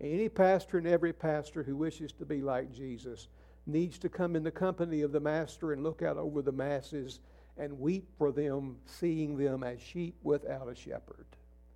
Any 0.01 0.27
pastor 0.27 0.79
and 0.79 0.87
every 0.87 1.13
pastor 1.13 1.61
who 1.61 1.75
wishes 1.75 2.11
to 2.13 2.25
be 2.25 2.41
like 2.41 2.73
Jesus 2.73 3.27
needs 3.67 3.99
to 3.99 4.09
come 4.09 4.35
in 4.35 4.43
the 4.43 4.51
company 4.51 5.03
of 5.03 5.11
the 5.11 5.19
Master 5.19 5.71
and 5.71 5.83
look 5.83 6.01
out 6.01 6.17
over 6.17 6.41
the 6.41 6.51
masses 6.51 7.19
and 7.57 7.79
weep 7.79 8.07
for 8.17 8.31
them, 8.31 8.77
seeing 8.85 9.37
them 9.37 9.63
as 9.63 9.81
sheep 9.81 10.15
without 10.23 10.69
a 10.69 10.75
shepherd, 10.75 11.25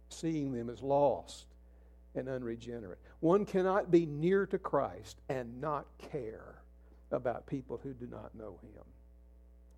seeing 0.09 0.51
them 0.51 0.69
as 0.69 0.81
lost 0.81 1.45
and 2.15 2.29
unregenerate. 2.29 2.99
One 3.19 3.45
cannot 3.45 3.91
be 3.91 4.05
near 4.05 4.45
to 4.47 4.57
Christ 4.57 5.19
and 5.29 5.59
not 5.59 5.85
care 5.97 6.61
about 7.11 7.47
people 7.47 7.79
who 7.81 7.93
do 7.93 8.07
not 8.07 8.35
know 8.35 8.59
him. 8.61 8.83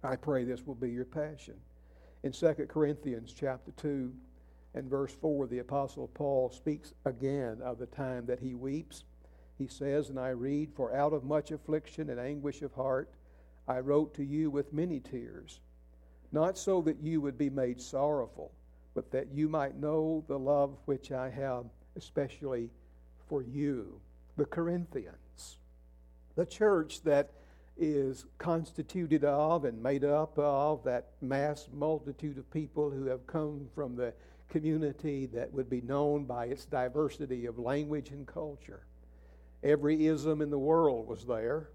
I 0.04 0.16
pray 0.16 0.44
this 0.44 0.66
will 0.66 0.76
be 0.76 0.92
your 0.92 1.06
passion. 1.06 1.56
In 2.24 2.32
2 2.32 2.54
Corinthians 2.70 3.34
chapter 3.38 3.72
2 3.72 4.14
and 4.76 4.90
verse 4.90 5.16
4, 5.20 5.48
the 5.48 5.60
apostle 5.60 6.08
Paul 6.08 6.50
speaks 6.50 6.94
again 7.06 7.62
of 7.64 7.80
the 7.80 7.88
time 7.88 8.26
that 8.28 8.40
he 8.40 8.54
weeps. 8.54 9.04
He 9.58 9.68
says, 9.68 10.10
and 10.10 10.20
I 10.20 10.30
read, 10.30 10.72
For 10.76 10.96
out 10.96 11.14
of 11.14 11.24
much 11.24 11.52
affliction 11.52 12.10
and 12.10 12.20
anguish 12.20 12.62
of 12.62 12.74
heart 12.74 13.10
I 13.68 13.80
wrote 13.80 14.14
to 14.16 14.24
you 14.24 14.50
with 14.50 14.72
many 14.72 15.00
tears 15.00 15.60
not 16.32 16.58
so 16.58 16.82
that 16.82 17.00
you 17.02 17.22
would 17.22 17.38
be 17.38 17.50
made 17.50 17.82
sorrowful, 17.82 18.52
but 18.94 19.12
that 19.12 19.28
you 19.34 19.48
might 19.48 19.80
know 19.80 20.24
the 20.28 20.38
love 20.38 20.76
which 20.86 21.12
I 21.12 21.30
have, 21.30 21.66
especially 21.96 22.70
for 23.28 23.42
you, 23.42 24.00
the 24.38 24.46
Corinthians, 24.46 25.58
the 26.36 26.46
church 26.46 27.02
that 27.04 27.32
is 27.78 28.26
constituted 28.38 29.24
of 29.24 29.66
and 29.66 29.82
made 29.82 30.04
up 30.04 30.38
of 30.40 30.84
that 30.84 31.10
mass 31.22 31.68
multitude 31.74 32.38
of 32.38 32.50
people 32.52 32.90
who 32.90 33.06
have 33.06 33.26
come 33.28 33.68
from 33.76 33.96
the 33.96 34.14
community 34.50 35.28
that 35.28 35.52
would 35.54 35.70
be 35.70 35.82
known 35.82 36.24
by 36.24 36.46
its 36.46 36.66
diversity 36.66 37.46
of 37.46 37.60
language 37.60 38.10
and 38.10 38.26
culture. 38.26 38.82
Every 39.64 40.08
ism 40.08 40.42
in 40.42 40.50
the 40.50 40.58
world 40.58 41.08
was 41.08 41.26
there. 41.26 41.70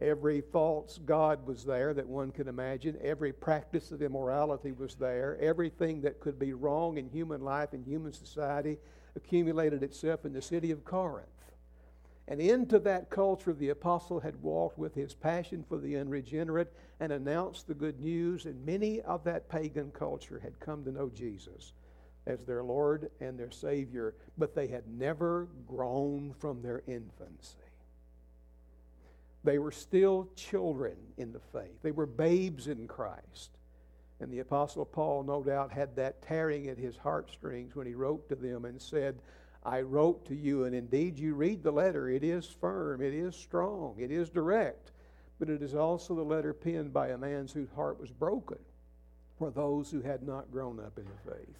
Every 0.00 0.40
false 0.40 0.98
god 1.04 1.44
was 1.46 1.64
there 1.64 1.92
that 1.94 2.06
one 2.06 2.30
could 2.30 2.46
imagine. 2.46 2.96
Every 3.02 3.32
practice 3.32 3.90
of 3.90 4.00
immorality 4.00 4.72
was 4.72 4.94
there. 4.94 5.36
Everything 5.40 6.00
that 6.02 6.20
could 6.20 6.38
be 6.38 6.52
wrong 6.52 6.98
in 6.98 7.08
human 7.08 7.40
life 7.40 7.72
and 7.72 7.84
human 7.84 8.12
society 8.12 8.78
accumulated 9.16 9.82
itself 9.82 10.24
in 10.24 10.32
the 10.32 10.42
city 10.42 10.70
of 10.70 10.84
Corinth. 10.84 11.26
And 12.28 12.40
into 12.40 12.78
that 12.80 13.10
culture, 13.10 13.54
the 13.54 13.70
apostle 13.70 14.20
had 14.20 14.40
walked 14.42 14.78
with 14.78 14.94
his 14.94 15.14
passion 15.14 15.64
for 15.66 15.78
the 15.78 15.96
unregenerate 15.96 16.72
and 17.00 17.10
announced 17.10 17.66
the 17.66 17.74
good 17.74 17.98
news, 18.00 18.44
and 18.44 18.64
many 18.66 19.00
of 19.00 19.24
that 19.24 19.48
pagan 19.48 19.90
culture 19.90 20.38
had 20.38 20.60
come 20.60 20.84
to 20.84 20.92
know 20.92 21.08
Jesus 21.08 21.72
as 22.26 22.44
their 22.44 22.62
Lord 22.62 23.10
and 23.20 23.38
their 23.38 23.50
Savior, 23.50 24.14
but 24.36 24.54
they 24.54 24.66
had 24.66 24.86
never 24.86 25.48
grown 25.66 26.34
from 26.38 26.60
their 26.60 26.82
infancy. 26.86 27.56
They 29.48 29.58
were 29.58 29.72
still 29.72 30.28
children 30.36 30.94
in 31.16 31.32
the 31.32 31.40
faith, 31.40 31.80
they 31.80 31.90
were 31.90 32.04
babes 32.04 32.68
in 32.68 32.86
Christ. 32.86 33.56
And 34.20 34.30
the 34.30 34.40
Apostle 34.40 34.84
Paul, 34.84 35.22
no 35.22 35.42
doubt, 35.42 35.72
had 35.72 35.96
that 35.96 36.20
tearing 36.20 36.68
at 36.68 36.76
his 36.76 36.98
heartstrings 36.98 37.74
when 37.74 37.86
he 37.86 37.94
wrote 37.94 38.28
to 38.28 38.34
them 38.34 38.66
and 38.66 38.78
said, 38.78 39.22
I 39.64 39.80
wrote 39.80 40.26
to 40.26 40.34
you, 40.34 40.64
and 40.64 40.74
indeed 40.74 41.18
you 41.18 41.34
read 41.34 41.62
the 41.62 41.70
letter. 41.70 42.10
It 42.10 42.24
is 42.24 42.46
firm, 42.60 43.00
it 43.00 43.14
is 43.14 43.34
strong, 43.34 43.94
it 43.98 44.10
is 44.10 44.28
direct, 44.28 44.92
but 45.38 45.48
it 45.48 45.62
is 45.62 45.74
also 45.74 46.14
the 46.14 46.22
letter 46.22 46.52
penned 46.52 46.92
by 46.92 47.08
a 47.08 47.16
man 47.16 47.48
whose 47.50 47.70
heart 47.70 47.98
was 47.98 48.10
broken 48.10 48.58
for 49.38 49.50
those 49.50 49.90
who 49.90 50.02
had 50.02 50.22
not 50.22 50.52
grown 50.52 50.78
up 50.78 50.98
in 50.98 51.06
the 51.06 51.32
faith. 51.32 51.56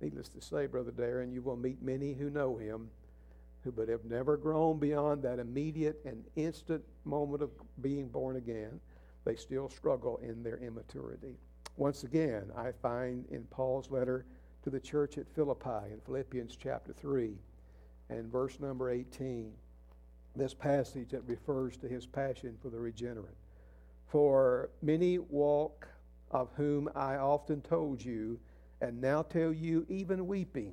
Needless 0.00 0.30
to 0.30 0.40
say, 0.40 0.64
Brother 0.64 0.92
Darren, 0.92 1.34
you 1.34 1.42
will 1.42 1.56
meet 1.58 1.82
many 1.82 2.14
who 2.14 2.30
know 2.30 2.56
him, 2.56 2.88
who 3.64 3.72
but 3.72 3.88
have 3.88 4.04
never 4.04 4.36
grown 4.36 4.78
beyond 4.78 5.22
that 5.22 5.38
immediate 5.38 6.00
and 6.04 6.24
instant 6.36 6.82
moment 7.04 7.42
of 7.42 7.50
being 7.80 8.08
born 8.08 8.36
again. 8.36 8.80
They 9.24 9.36
still 9.36 9.68
struggle 9.68 10.18
in 10.22 10.42
their 10.42 10.58
immaturity. 10.58 11.36
Once 11.76 12.04
again, 12.04 12.50
I 12.56 12.72
find 12.72 13.24
in 13.30 13.44
Paul's 13.44 13.90
letter 13.90 14.26
to 14.62 14.70
the 14.70 14.80
church 14.80 15.18
at 15.18 15.28
Philippi 15.28 15.92
in 15.92 16.00
Philippians 16.04 16.56
chapter 16.56 16.92
3 16.92 17.36
and 18.10 18.30
verse 18.30 18.58
number 18.58 18.90
18, 18.90 19.52
this 20.34 20.54
passage 20.54 21.10
that 21.10 21.26
refers 21.26 21.76
to 21.76 21.88
his 21.88 22.06
passion 22.06 22.56
for 22.62 22.70
the 22.70 22.78
regenerate. 22.78 23.36
For 24.06 24.70
many 24.80 25.18
walk, 25.18 25.88
of 26.30 26.50
whom 26.56 26.88
I 26.94 27.16
often 27.16 27.60
told 27.62 28.04
you, 28.04 28.38
and 28.80 29.00
now 29.00 29.22
tell 29.22 29.52
you, 29.52 29.86
even 29.88 30.26
weeping, 30.26 30.72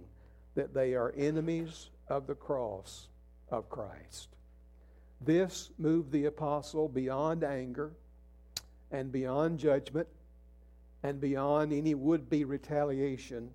that 0.55 0.73
they 0.73 0.93
are 0.93 1.13
enemies 1.17 1.89
of 2.07 2.27
the 2.27 2.35
cross 2.35 3.07
of 3.49 3.69
Christ. 3.69 4.29
This 5.21 5.71
moved 5.77 6.11
the 6.11 6.25
apostle 6.25 6.87
beyond 6.87 7.43
anger 7.43 7.93
and 8.91 9.11
beyond 9.11 9.59
judgment 9.59 10.07
and 11.03 11.19
beyond 11.19 11.73
any 11.73 11.95
would 11.95 12.29
be 12.29 12.45
retaliation 12.45 13.49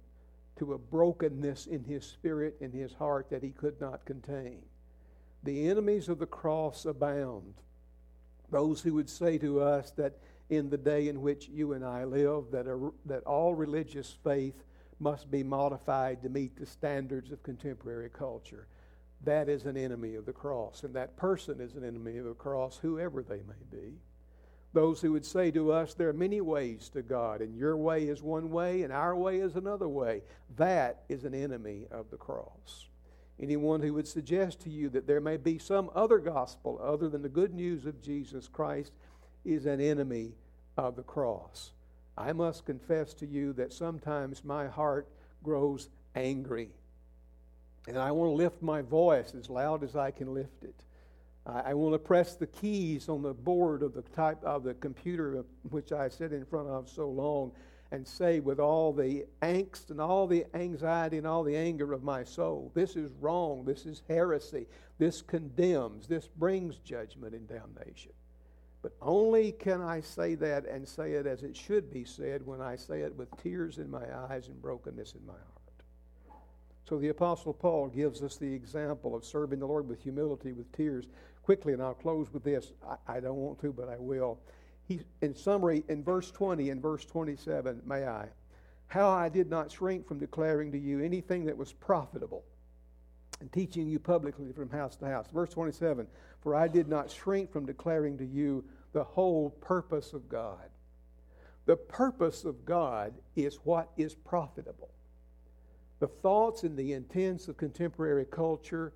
to 0.57 0.75
a 0.75 0.79
brokenness 0.79 1.67
in 1.67 1.85
his 1.85 2.05
spirit 2.05 2.57
and 2.61 2.73
his 2.73 2.93
heart 2.93 3.31
that 3.31 3.43
he 3.43 3.51
could 3.51 3.81
not 3.81 4.05
contain. 4.05 4.63
The 5.43 5.69
enemies 5.69 6.09
of 6.09 6.19
the 6.19 6.27
cross 6.27 6.85
abound. 6.85 7.55
Those 8.51 8.83
who 8.83 8.95
would 8.95 9.09
say 9.09 9.39
to 9.39 9.61
us 9.61 9.91
that 9.93 10.19
in 10.51 10.69
the 10.69 10.77
day 10.77 11.09
in 11.09 11.23
which 11.23 11.49
you 11.49 11.73
and 11.73 11.85
I 11.85 12.05
live 12.05 12.51
that, 12.51 12.67
a, 12.67 12.91
that 13.07 13.23
all 13.25 13.55
religious 13.55 14.17
faith 14.25 14.63
must 15.01 15.31
be 15.31 15.43
modified 15.43 16.23
to 16.23 16.29
meet 16.29 16.57
the 16.57 16.67
standards 16.67 17.33
of 17.33 17.43
contemporary 17.43 18.11
culture. 18.11 18.69
That 19.25 19.49
is 19.49 19.67
an 19.67 19.77
enemy 19.77 20.15
of 20.15 20.27
the 20.27 20.33
cross, 20.33 20.83
and 20.83 20.95
that 20.95 21.17
person 21.17 21.61
is 21.61 21.75
an 21.75 21.85
enemy 21.85 22.19
of 22.19 22.27
the 22.27 22.35
cross, 22.35 22.79
whoever 22.81 23.23
they 23.23 23.43
may 23.43 23.65
be. 23.71 23.95
Those 24.73 25.01
who 25.01 25.13
would 25.13 25.27
say 25.27 25.51
to 25.51 25.73
us, 25.73 25.95
There 25.95 26.09
are 26.09 26.15
many 26.15 26.41
ways 26.41 26.89
to 26.91 27.03
God, 27.03 27.41
and 27.41 27.57
your 27.57 27.77
way 27.77 28.05
is 28.05 28.23
one 28.23 28.51
way, 28.51 28.83
and 28.83 28.93
our 28.93 29.17
way 29.17 29.41
is 29.41 29.57
another 29.57 29.89
way. 29.89 30.23
That 30.57 31.03
is 31.09 31.25
an 31.25 31.35
enemy 31.35 31.87
of 31.91 32.11
the 32.11 32.17
cross. 32.17 32.87
Anyone 33.41 33.81
who 33.81 33.95
would 33.95 34.07
suggest 34.07 34.61
to 34.61 34.71
you 34.71 34.91
that 34.91 35.07
there 35.07 35.21
may 35.21 35.39
be 35.39 35.59
some 35.59 35.91
other 35.95 36.19
gospel 36.19 36.79
other 36.83 37.09
than 37.09 37.23
the 37.23 37.29
good 37.29 37.55
news 37.55 37.87
of 37.87 38.03
Jesus 38.03 38.47
Christ 38.49 38.93
is 39.45 39.67
an 39.67 39.81
enemy 39.81 40.35
of 40.77 40.95
the 40.95 41.03
cross. 41.03 41.73
I 42.21 42.35
must 42.35 42.67
confess 42.67 43.15
to 43.15 43.27
you 43.27 43.55
that 43.55 43.73
sometimes 43.73 44.45
my 44.45 44.69
heart 44.69 45.09
grows 45.43 45.89
angry. 46.15 46.69
And 47.89 47.97
I 47.97 48.13
want 48.13 48.29
to 48.29 48.35
lift 48.35 48.61
my 48.61 48.83
voice 48.83 49.35
as 49.35 49.49
loud 49.49 49.83
as 49.83 49.97
I 49.97 50.11
can 50.11 50.35
lift 50.35 50.63
it. 50.63 50.85
I, 51.47 51.71
I 51.71 51.75
want 51.75 51.95
to 51.95 51.99
press 51.99 52.37
the 52.37 52.47
keys 52.47 53.09
on 53.09 53.23
the 53.23 53.33
board 53.33 53.83
of 53.83 53.95
the 53.95 54.03
type 54.03 54.45
of 54.45 54.65
the 54.65 54.75
computer 54.75 55.47
which 55.71 55.93
I 55.93 56.11
sit 56.11 56.35
in 56.35 56.45
front 56.45 56.69
of 56.69 56.91
so 56.91 57.09
long 57.09 57.53
and 57.91 58.07
say 58.07 58.39
with 58.39 58.61
all 58.61 58.93
the 58.93 59.25
angst 59.41 59.91
and 59.91 59.99
all 59.99 60.27
the 60.27 60.45
anxiety 60.55 61.17
and 61.17 61.27
all 61.27 61.43
the 61.43 61.57
anger 61.57 61.95
of 61.95 62.03
my 62.03 62.23
soul, 62.23 62.71
this 62.75 62.97
is 62.97 63.11
wrong, 63.19 63.65
this 63.65 63.87
is 63.87 64.03
heresy, 64.09 64.67
this 64.99 65.23
condemns, 65.23 66.07
this 66.07 66.29
brings 66.29 66.77
judgment 66.81 67.35
and 67.35 67.49
damnation. 67.49 68.13
But 68.83 68.93
only 69.03 69.53
can 69.53 69.83
I 69.83 70.01
say 70.01 70.35
that 70.37 70.67
and 70.67 70.89
say 70.89 71.13
it 71.13 71.27
as 71.27 71.43
it 71.43 71.55
should 71.55 71.93
be 71.93 72.05
said 72.05 72.47
when 72.47 72.61
I 72.61 72.77
say 72.77 73.01
it 73.01 73.15
with 73.15 73.29
tears 73.43 73.79
in 73.79 73.91
my 73.91 74.05
eyes 74.31 74.49
and 74.49 74.61
brokenness 74.61 75.15
in 75.15 75.27
my 75.27 75.33
heart. 75.33 75.45
So 76.89 76.99
the 76.99 77.09
Apostle 77.09 77.53
Paul 77.53 77.89
gives 77.89 78.23
us 78.23 78.37
the 78.37 78.53
example 78.53 79.15
of 79.15 79.25
serving 79.25 79.61
the 79.61 79.67
Lord 79.67 79.87
with 79.87 80.03
humility, 80.03 80.53
with 80.53 80.73
tears. 80.73 81.07
Quickly, 81.43 81.73
and 81.73 81.83
I'll 81.83 81.95
close 81.95 82.33
with 82.33 82.43
this. 82.43 82.73
I, 82.87 83.17
I 83.17 83.21
don't 83.21 83.37
want 83.37 83.61
to, 83.61 83.73
but 83.73 83.89
I 83.89 83.97
will. 83.99 84.41
He, 84.89 85.01
in 85.21 85.35
summary, 85.35 85.85
in 85.89 86.03
verse 86.03 86.31
20 86.31 86.71
and 86.71 86.83
verse 86.83 87.05
27, 87.05 87.83
may 87.85 88.07
I, 88.07 88.27
how 88.89 89.09
I 89.09 89.29
did 89.29 89.49
not 89.49 89.71
shrink 89.71 90.07
from 90.09 90.19
declaring 90.19 90.73
to 90.73 90.79
you 90.79 91.01
anything 91.01 91.45
that 91.45 91.57
was 91.57 91.73
profitable 91.73 92.45
and 93.41 93.51
teaching 93.53 93.89
you 93.89 93.99
publicly 93.99 94.53
from 94.53 94.71
house 94.71 94.97
to 94.97 95.07
house. 95.07 95.27
Verse 95.33 95.51
27 95.51 96.07
For 96.41 96.55
I 96.55 96.69
did 96.69 96.89
not 96.89 97.11
shrink 97.11 97.51
from 97.51 97.67
declaring 97.67 98.19
to 98.19 98.25
you 98.25 98.65
the 98.93 99.05
whole 99.05 99.51
purpose 99.51 100.13
of 100.13 100.29
God. 100.29 100.69
The 101.67 101.77
purpose 101.77 102.45
of 102.45 102.65
God 102.65 103.15
is 103.37 103.57
what 103.65 103.91
is 103.97 104.15
profitable. 104.15 104.91
The 106.01 106.09
thoughts 106.09 106.63
and 106.63 106.77
the 106.77 106.95
intents 106.95 107.49
of 107.49 107.57
contemporary 107.57 108.25
culture 108.25 108.93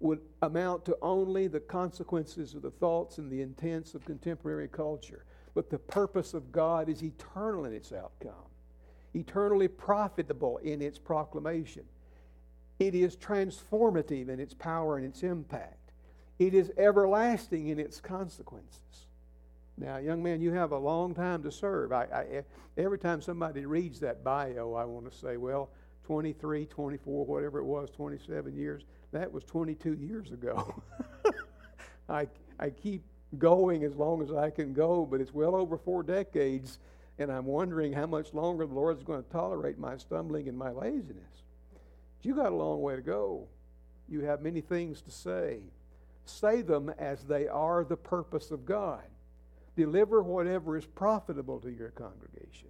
would 0.00 0.20
amount 0.42 0.84
to 0.84 0.96
only 1.02 1.48
the 1.48 1.60
consequences 1.60 2.54
of 2.54 2.62
the 2.62 2.70
thoughts 2.70 3.18
and 3.18 3.30
the 3.30 3.40
intents 3.40 3.94
of 3.94 4.04
contemporary 4.04 4.68
culture. 4.68 5.24
But 5.54 5.70
the 5.70 5.78
purpose 5.78 6.34
of 6.34 6.52
God 6.52 6.88
is 6.88 7.02
eternal 7.02 7.64
in 7.64 7.72
its 7.72 7.92
outcome, 7.92 8.50
eternally 9.14 9.68
profitable 9.68 10.58
in 10.58 10.82
its 10.82 10.98
proclamation. 10.98 11.84
It 12.78 12.94
is 12.94 13.16
transformative 13.16 14.28
in 14.28 14.38
its 14.38 14.54
power 14.54 14.96
and 14.96 15.06
its 15.06 15.22
impact. 15.22 15.92
It 16.38 16.52
is 16.52 16.70
everlasting 16.76 17.68
in 17.68 17.78
its 17.78 18.00
consequences. 18.00 18.80
Now, 19.78 19.98
young 19.98 20.22
man, 20.22 20.40
you 20.40 20.52
have 20.52 20.72
a 20.72 20.78
long 20.78 21.14
time 21.14 21.42
to 21.42 21.52
serve. 21.52 21.92
I, 21.92 22.04
I, 22.04 22.42
every 22.76 22.98
time 22.98 23.20
somebody 23.20 23.66
reads 23.66 24.00
that 24.00 24.24
bio, 24.24 24.74
I 24.74 24.84
want 24.84 25.10
to 25.10 25.16
say, 25.16 25.36
well, 25.36 25.70
23, 26.04 26.66
24, 26.66 27.24
whatever 27.26 27.58
it 27.58 27.64
was, 27.64 27.90
27 27.90 28.54
years, 28.54 28.84
that 29.12 29.30
was 29.30 29.44
22 29.44 29.94
years 29.94 30.30
ago. 30.32 30.82
I, 32.08 32.28
I 32.58 32.70
keep 32.70 33.02
going 33.38 33.84
as 33.84 33.96
long 33.96 34.22
as 34.22 34.32
I 34.32 34.50
can 34.50 34.72
go, 34.72 35.04
but 35.04 35.20
it's 35.20 35.34
well 35.34 35.54
over 35.54 35.76
four 35.76 36.02
decades, 36.02 36.78
and 37.18 37.30
I'm 37.30 37.44
wondering 37.44 37.92
how 37.92 38.06
much 38.06 38.32
longer 38.32 38.66
the 38.66 38.74
Lord 38.74 38.96
is 38.96 39.02
going 39.02 39.22
to 39.22 39.30
tolerate 39.30 39.78
my 39.78 39.96
stumbling 39.96 40.48
and 40.48 40.56
my 40.56 40.70
laziness. 40.70 41.42
You 42.26 42.34
got 42.34 42.50
a 42.50 42.56
long 42.56 42.82
way 42.82 42.96
to 42.96 43.02
go. 43.02 43.46
You 44.08 44.22
have 44.22 44.42
many 44.42 44.60
things 44.60 45.00
to 45.02 45.12
say. 45.12 45.60
Say 46.24 46.60
them 46.60 46.92
as 46.98 47.22
they 47.22 47.46
are 47.46 47.84
the 47.84 47.96
purpose 47.96 48.50
of 48.50 48.66
God. 48.66 49.04
Deliver 49.76 50.24
whatever 50.24 50.76
is 50.76 50.86
profitable 50.86 51.60
to 51.60 51.70
your 51.70 51.90
congregation. 51.90 52.66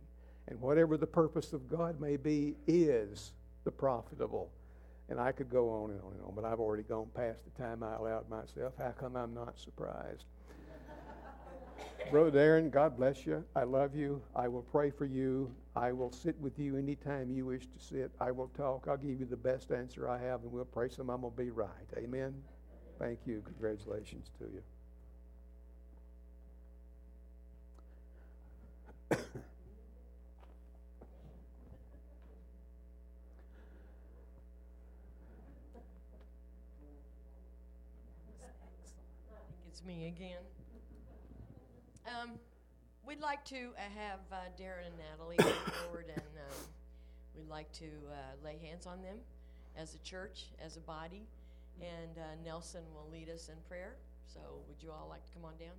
And 0.49 0.61
whatever 0.61 0.99
the 0.99 1.07
purpose 1.07 1.55
of 1.55 1.71
God 1.71 1.99
may 1.99 2.19
be, 2.19 2.55
is 2.66 3.33
the 3.64 3.71
profitable. 3.71 4.51
And 5.09 5.19
I 5.19 5.33
could 5.33 5.49
go 5.49 5.71
on 5.71 5.90
and 5.90 6.03
on 6.03 6.12
and 6.12 6.23
on, 6.23 6.35
but 6.35 6.45
I've 6.45 6.61
already 6.61 6.83
gone 6.83 7.09
past 7.14 7.40
the 7.45 7.62
time 7.62 7.83
I 7.83 7.97
allowed 7.97 8.29
myself. 8.29 8.75
How 8.77 8.90
come 8.90 9.16
I'm 9.16 9.33
not 9.33 9.59
surprised? 9.59 10.27
Brother 12.11 12.31
Darren, 12.31 12.71
God 12.71 12.97
bless 12.97 13.27
you. 13.27 13.45
I 13.57 13.64
love 13.64 13.95
you. 13.97 14.23
I 14.35 14.49
will 14.49 14.62
pray 14.62 14.90
for 14.90 15.05
you. 15.05 15.53
I 15.75 15.92
will 15.92 16.12
sit 16.12 16.38
with 16.40 16.59
you 16.59 16.77
anytime 16.77 17.31
you 17.31 17.47
wish 17.47 17.66
to 17.66 17.79
sit. 17.79 18.12
I 18.21 18.31
will 18.31 18.49
talk. 18.49 18.87
I'll 18.88 18.97
give 18.97 19.19
you 19.19 19.27
the 19.27 19.37
best 19.37 19.73
answer 19.73 20.09
I 20.09 20.19
have, 20.19 20.42
and 20.42 20.53
we'll 20.53 20.64
pray 20.64 20.88
some 20.88 21.11
I'm 21.11 21.23
going 21.23 21.33
to 21.33 21.37
be 21.37 21.51
right. 21.51 21.69
Amen. 21.97 22.35
Thank 22.99 23.21
you. 23.27 23.42
Congratulations 23.45 24.31
to 24.38 24.45
you. 24.45 24.62
me 39.87 40.09
again. 40.09 40.42
Um, 42.22 42.31
we'd 43.07 43.20
like 43.20 43.44
to 43.46 43.70
uh, 43.76 43.81
have 43.98 44.20
uh, 44.33 44.37
Darren 44.61 44.87
and 44.87 44.96
Natalie 44.98 45.37
come 45.37 45.72
forward, 45.85 46.07
and 46.09 46.18
um, 46.18 46.59
we'd 47.37 47.48
like 47.48 47.70
to 47.72 47.85
uh, 47.85 48.44
lay 48.44 48.57
hands 48.62 48.87
on 48.87 49.02
them 49.02 49.16
as 49.76 49.94
a 49.94 49.98
church, 49.98 50.46
as 50.64 50.76
a 50.76 50.81
body, 50.81 51.22
and 51.81 52.18
uh, 52.18 52.22
Nelson 52.44 52.83
will 52.94 53.11
lead 53.12 53.29
us 53.29 53.48
in 53.48 53.57
prayer. 53.68 53.96
So, 54.33 54.40
would 54.68 54.83
you 54.83 54.90
all 54.90 55.09
like 55.09 55.24
to 55.26 55.33
come 55.33 55.44
on 55.44 55.57
down? 55.59 55.76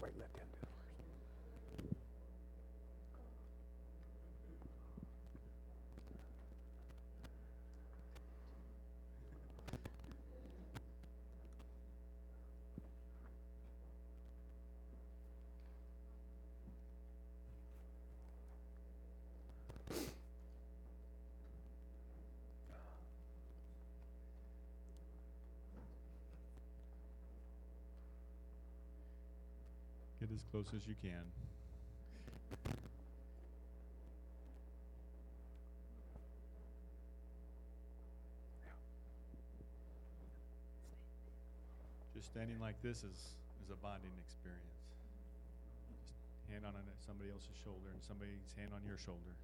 Just 0.00 0.16
wait, 0.16 0.18
let 0.18 0.69
Get 30.30 30.36
as 30.36 30.44
close 30.52 30.66
as 30.76 30.86
you 30.86 30.94
can. 31.02 31.26
Just 42.14 42.28
standing 42.28 42.60
like 42.60 42.80
this 42.80 42.98
is, 42.98 43.04
is 43.04 43.70
a 43.72 43.76
bonding 43.82 44.12
experience. 44.24 44.60
Just 46.00 46.14
hand 46.52 46.64
on 46.64 46.74
somebody 47.04 47.30
else's 47.30 47.48
shoulder 47.64 47.90
and 47.92 48.00
somebody's 48.06 48.54
hand 48.56 48.70
on 48.72 48.86
your 48.86 48.98
shoulder. 48.98 49.34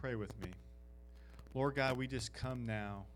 Pray 0.00 0.14
with 0.14 0.40
me. 0.40 0.50
Lord 1.52 1.74
God, 1.74 1.96
we 1.96 2.06
just 2.06 2.32
come 2.32 2.64
now 2.64 3.06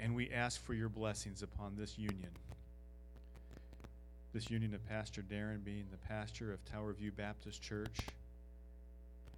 and 0.00 0.14
we 0.14 0.30
ask 0.30 0.62
for 0.64 0.74
your 0.74 0.88
blessings 0.88 1.42
upon 1.42 1.76
this 1.76 1.98
union. 1.98 2.30
This 4.32 4.50
union 4.50 4.74
of 4.74 4.86
Pastor 4.88 5.22
Darren 5.22 5.64
being 5.64 5.86
the 5.90 6.08
pastor 6.08 6.52
of 6.52 6.64
Tower 6.64 6.92
View 6.92 7.12
Baptist 7.12 7.62
Church, 7.62 7.98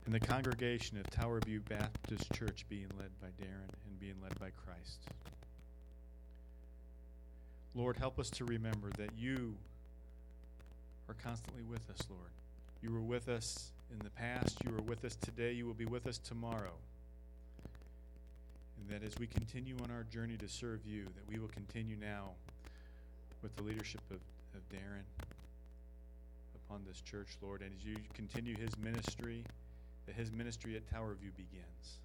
and 0.07 0.15
the 0.15 0.21
congregation 0.21 0.99
of 0.99 1.11
Tower 1.11 1.41
View 1.45 1.61
Baptist 1.69 2.33
Church 2.33 2.65
being 2.69 2.87
led 2.99 3.11
by 3.21 3.27
Darren 3.45 3.69
and 3.87 4.01
being 4.01 4.15
led 4.23 4.39
by 4.39 4.51
Christ. 4.51 5.01
Lord, 7.75 7.97
help 7.97 8.19
us 8.19 8.31
to 8.31 8.45
remember 8.45 8.91
that 8.97 9.11
you 9.19 9.55
are 11.09 11.15
constantly 11.23 11.63
with 11.63 11.91
us, 11.91 12.07
Lord. 12.09 12.31
You 12.83 12.91
were 12.93 13.01
with 13.01 13.29
us 13.29 13.73
in 13.93 13.99
the 13.99 14.11
past, 14.11 14.59
you 14.65 14.75
are 14.75 14.83
with 14.83 15.05
us 15.05 15.17
today, 15.17 15.53
you 15.53 15.67
will 15.67 15.75
be 15.75 15.85
with 15.85 16.07
us 16.07 16.19
tomorrow. 16.19 16.73
And 18.79 18.89
that 18.91 19.07
as 19.07 19.19
we 19.19 19.27
continue 19.27 19.77
on 19.83 19.91
our 19.91 20.05
journey 20.05 20.37
to 20.37 20.49
serve 20.49 20.81
you, 20.87 21.05
that 21.05 21.29
we 21.29 21.39
will 21.39 21.49
continue 21.49 21.97
now 21.97 22.31
with 23.43 23.55
the 23.57 23.63
leadership 23.63 24.03
of, 24.11 24.19
of 24.55 24.69
Darren 24.69 25.05
upon 26.67 26.83
this 26.87 27.01
church, 27.01 27.37
Lord. 27.43 27.63
And 27.63 27.71
as 27.79 27.85
you 27.85 27.97
continue 28.15 28.57
his 28.57 28.77
ministry, 28.79 29.45
that 30.07 30.15
his 30.15 30.33
ministry 30.33 30.77
at 30.77 30.91
Tower 30.91 31.15
View 31.21 31.31
begins. 31.37 31.99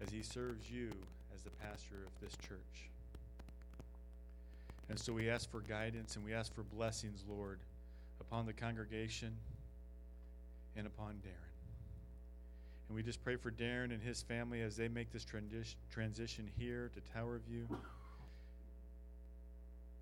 As 0.00 0.10
he 0.10 0.22
serves 0.22 0.70
you 0.70 0.90
as 1.34 1.42
the 1.42 1.50
pastor 1.50 1.96
of 2.06 2.12
this 2.20 2.36
church. 2.46 2.90
And 4.88 4.98
so 4.98 5.12
we 5.12 5.30
ask 5.30 5.50
for 5.50 5.60
guidance 5.60 6.16
and 6.16 6.24
we 6.24 6.34
ask 6.34 6.52
for 6.54 6.62
blessings, 6.62 7.24
Lord, 7.28 7.60
upon 8.20 8.46
the 8.46 8.52
congregation 8.52 9.32
and 10.76 10.86
upon 10.86 11.14
Darren. 11.14 11.51
And 12.92 12.96
we 12.98 13.02
just 13.02 13.24
pray 13.24 13.36
for 13.36 13.50
Darren 13.50 13.84
and 13.84 14.02
his 14.02 14.20
family 14.20 14.60
as 14.60 14.76
they 14.76 14.86
make 14.86 15.10
this 15.10 15.24
transition, 15.24 16.50
here 16.58 16.90
to 16.92 17.00
Tower 17.14 17.40
View, 17.48 17.66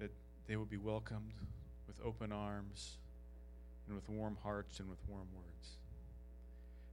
that 0.01 0.11
they 0.49 0.57
will 0.57 0.65
be 0.65 0.77
welcomed 0.77 1.31
with 1.87 1.95
open 2.05 2.33
arms 2.33 2.97
and 3.87 3.95
with 3.95 4.09
warm 4.09 4.37
hearts 4.43 4.81
and 4.81 4.91
with 4.91 4.99
warm 5.09 5.29
words. 5.37 5.69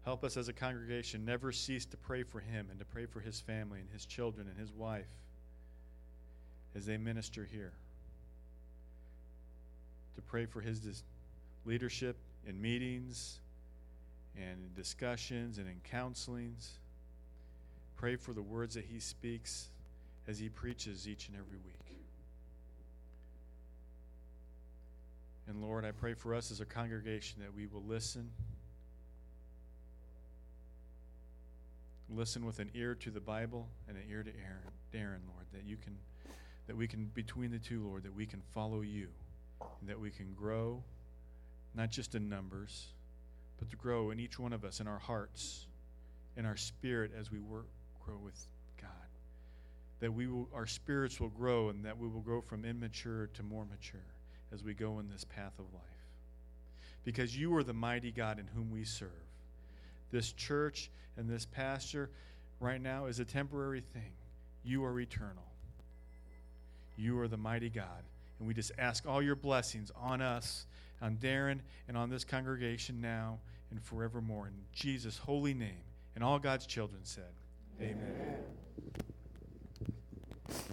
Help 0.05 0.23
us 0.23 0.37
as 0.37 0.49
a 0.49 0.53
congregation 0.53 1.25
never 1.25 1.51
cease 1.51 1.85
to 1.85 1.97
pray 1.97 2.21
for 2.21 2.41
him 2.41 2.67
and 2.69 2.77
to 2.77 2.85
pray 2.85 3.07
for 3.07 3.19
his 3.19 3.39
family 3.39 3.79
and 3.79 3.89
his 3.89 4.05
children 4.05 4.47
and 4.47 4.59
his 4.59 4.71
wife 4.71 5.09
as 6.75 6.85
they 6.85 6.97
minister 6.97 7.43
here. 7.51 7.73
To 10.15 10.21
pray 10.21 10.45
for 10.45 10.61
his 10.61 11.01
leadership 11.65 12.17
in 12.45 12.61
meetings 12.61 13.39
and 14.37 14.59
in 14.65 14.73
discussions 14.75 15.57
and 15.57 15.67
in 15.67 15.81
counselings. 15.89 16.77
Pray 17.95 18.15
for 18.15 18.33
the 18.33 18.41
words 18.41 18.75
that 18.75 18.85
he 18.85 18.99
speaks 18.99 19.69
as 20.27 20.37
he 20.37 20.49
preaches 20.49 21.07
each 21.07 21.27
and 21.27 21.37
every 21.37 21.57
week. 21.65 21.73
And 25.47 25.61
Lord, 25.61 25.85
I 25.85 25.91
pray 25.91 26.13
for 26.13 26.35
us 26.35 26.51
as 26.51 26.59
a 26.59 26.65
congregation 26.65 27.41
that 27.41 27.55
we 27.55 27.67
will 27.67 27.83
listen. 27.87 28.29
Listen 32.09 32.45
with 32.45 32.59
an 32.59 32.69
ear 32.73 32.95
to 32.95 33.09
the 33.09 33.19
Bible 33.19 33.67
and 33.87 33.97
an 33.97 34.03
ear 34.09 34.23
to 34.23 34.29
Aaron, 34.29 34.63
Darren, 34.93 35.21
Lord, 35.33 35.45
that 35.53 35.63
you 35.65 35.77
can 35.77 35.97
that 36.67 36.75
we 36.75 36.85
can 36.85 37.09
between 37.13 37.51
the 37.51 37.59
two, 37.59 37.81
Lord, 37.81 38.03
that 38.03 38.13
we 38.13 38.25
can 38.25 38.41
follow 38.53 38.81
you, 38.81 39.07
and 39.79 39.89
that 39.89 39.97
we 39.97 40.09
can 40.09 40.33
grow 40.33 40.83
not 41.73 41.91
just 41.91 42.13
in 42.13 42.27
numbers, 42.27 42.87
but 43.59 43.69
to 43.69 43.75
grow 43.75 44.11
in 44.11 44.19
each 44.19 44.39
one 44.39 44.53
of 44.53 44.63
us, 44.63 44.79
in 44.79 44.87
our 44.87 44.99
hearts, 44.99 45.67
in 46.35 46.45
our 46.45 46.57
spirit 46.57 47.11
as 47.19 47.31
we 47.31 47.39
work, 47.39 47.67
grow 48.05 48.17
with 48.23 48.47
God. 48.81 48.89
That 49.99 50.13
we 50.13 50.27
will, 50.27 50.47
our 50.53 50.67
spirits 50.67 51.19
will 51.19 51.29
grow 51.29 51.69
and 51.69 51.83
that 51.85 51.97
we 51.97 52.07
will 52.07 52.21
grow 52.21 52.41
from 52.41 52.65
immature 52.65 53.29
to 53.33 53.43
more 53.43 53.65
mature 53.65 53.99
as 54.53 54.63
we 54.63 54.73
go 54.73 54.99
in 54.99 55.09
this 55.09 55.23
path 55.23 55.53
of 55.59 55.65
life. 55.73 55.83
Because 57.03 57.37
you 57.37 57.55
are 57.55 57.63
the 57.63 57.73
mighty 57.73 58.11
God 58.11 58.39
in 58.39 58.47
whom 58.47 58.71
we 58.71 58.83
serve. 58.83 59.09
This 60.11 60.31
church 60.33 60.89
and 61.17 61.29
this 61.29 61.45
pastor 61.45 62.09
right 62.59 62.81
now 62.81 63.05
is 63.07 63.19
a 63.19 63.25
temporary 63.25 63.81
thing. 63.81 64.11
You 64.63 64.83
are 64.85 64.99
eternal. 64.99 65.43
You 66.97 67.19
are 67.19 67.27
the 67.27 67.37
mighty 67.37 67.69
God. 67.69 68.03
And 68.39 68.47
we 68.47 68.53
just 68.53 68.71
ask 68.77 69.07
all 69.07 69.21
your 69.21 69.35
blessings 69.35 69.91
on 69.95 70.21
us, 70.21 70.65
on 71.01 71.17
Darren, 71.17 71.59
and 71.87 71.97
on 71.97 72.09
this 72.09 72.23
congregation 72.23 73.01
now 73.01 73.39
and 73.71 73.81
forevermore. 73.81 74.47
In 74.47 74.53
Jesus' 74.73 75.17
holy 75.17 75.53
name. 75.53 75.83
And 76.15 76.23
all 76.23 76.39
God's 76.39 76.65
children 76.65 77.01
said, 77.03 77.33
Amen. 77.79 77.97
Amen. 80.49 80.67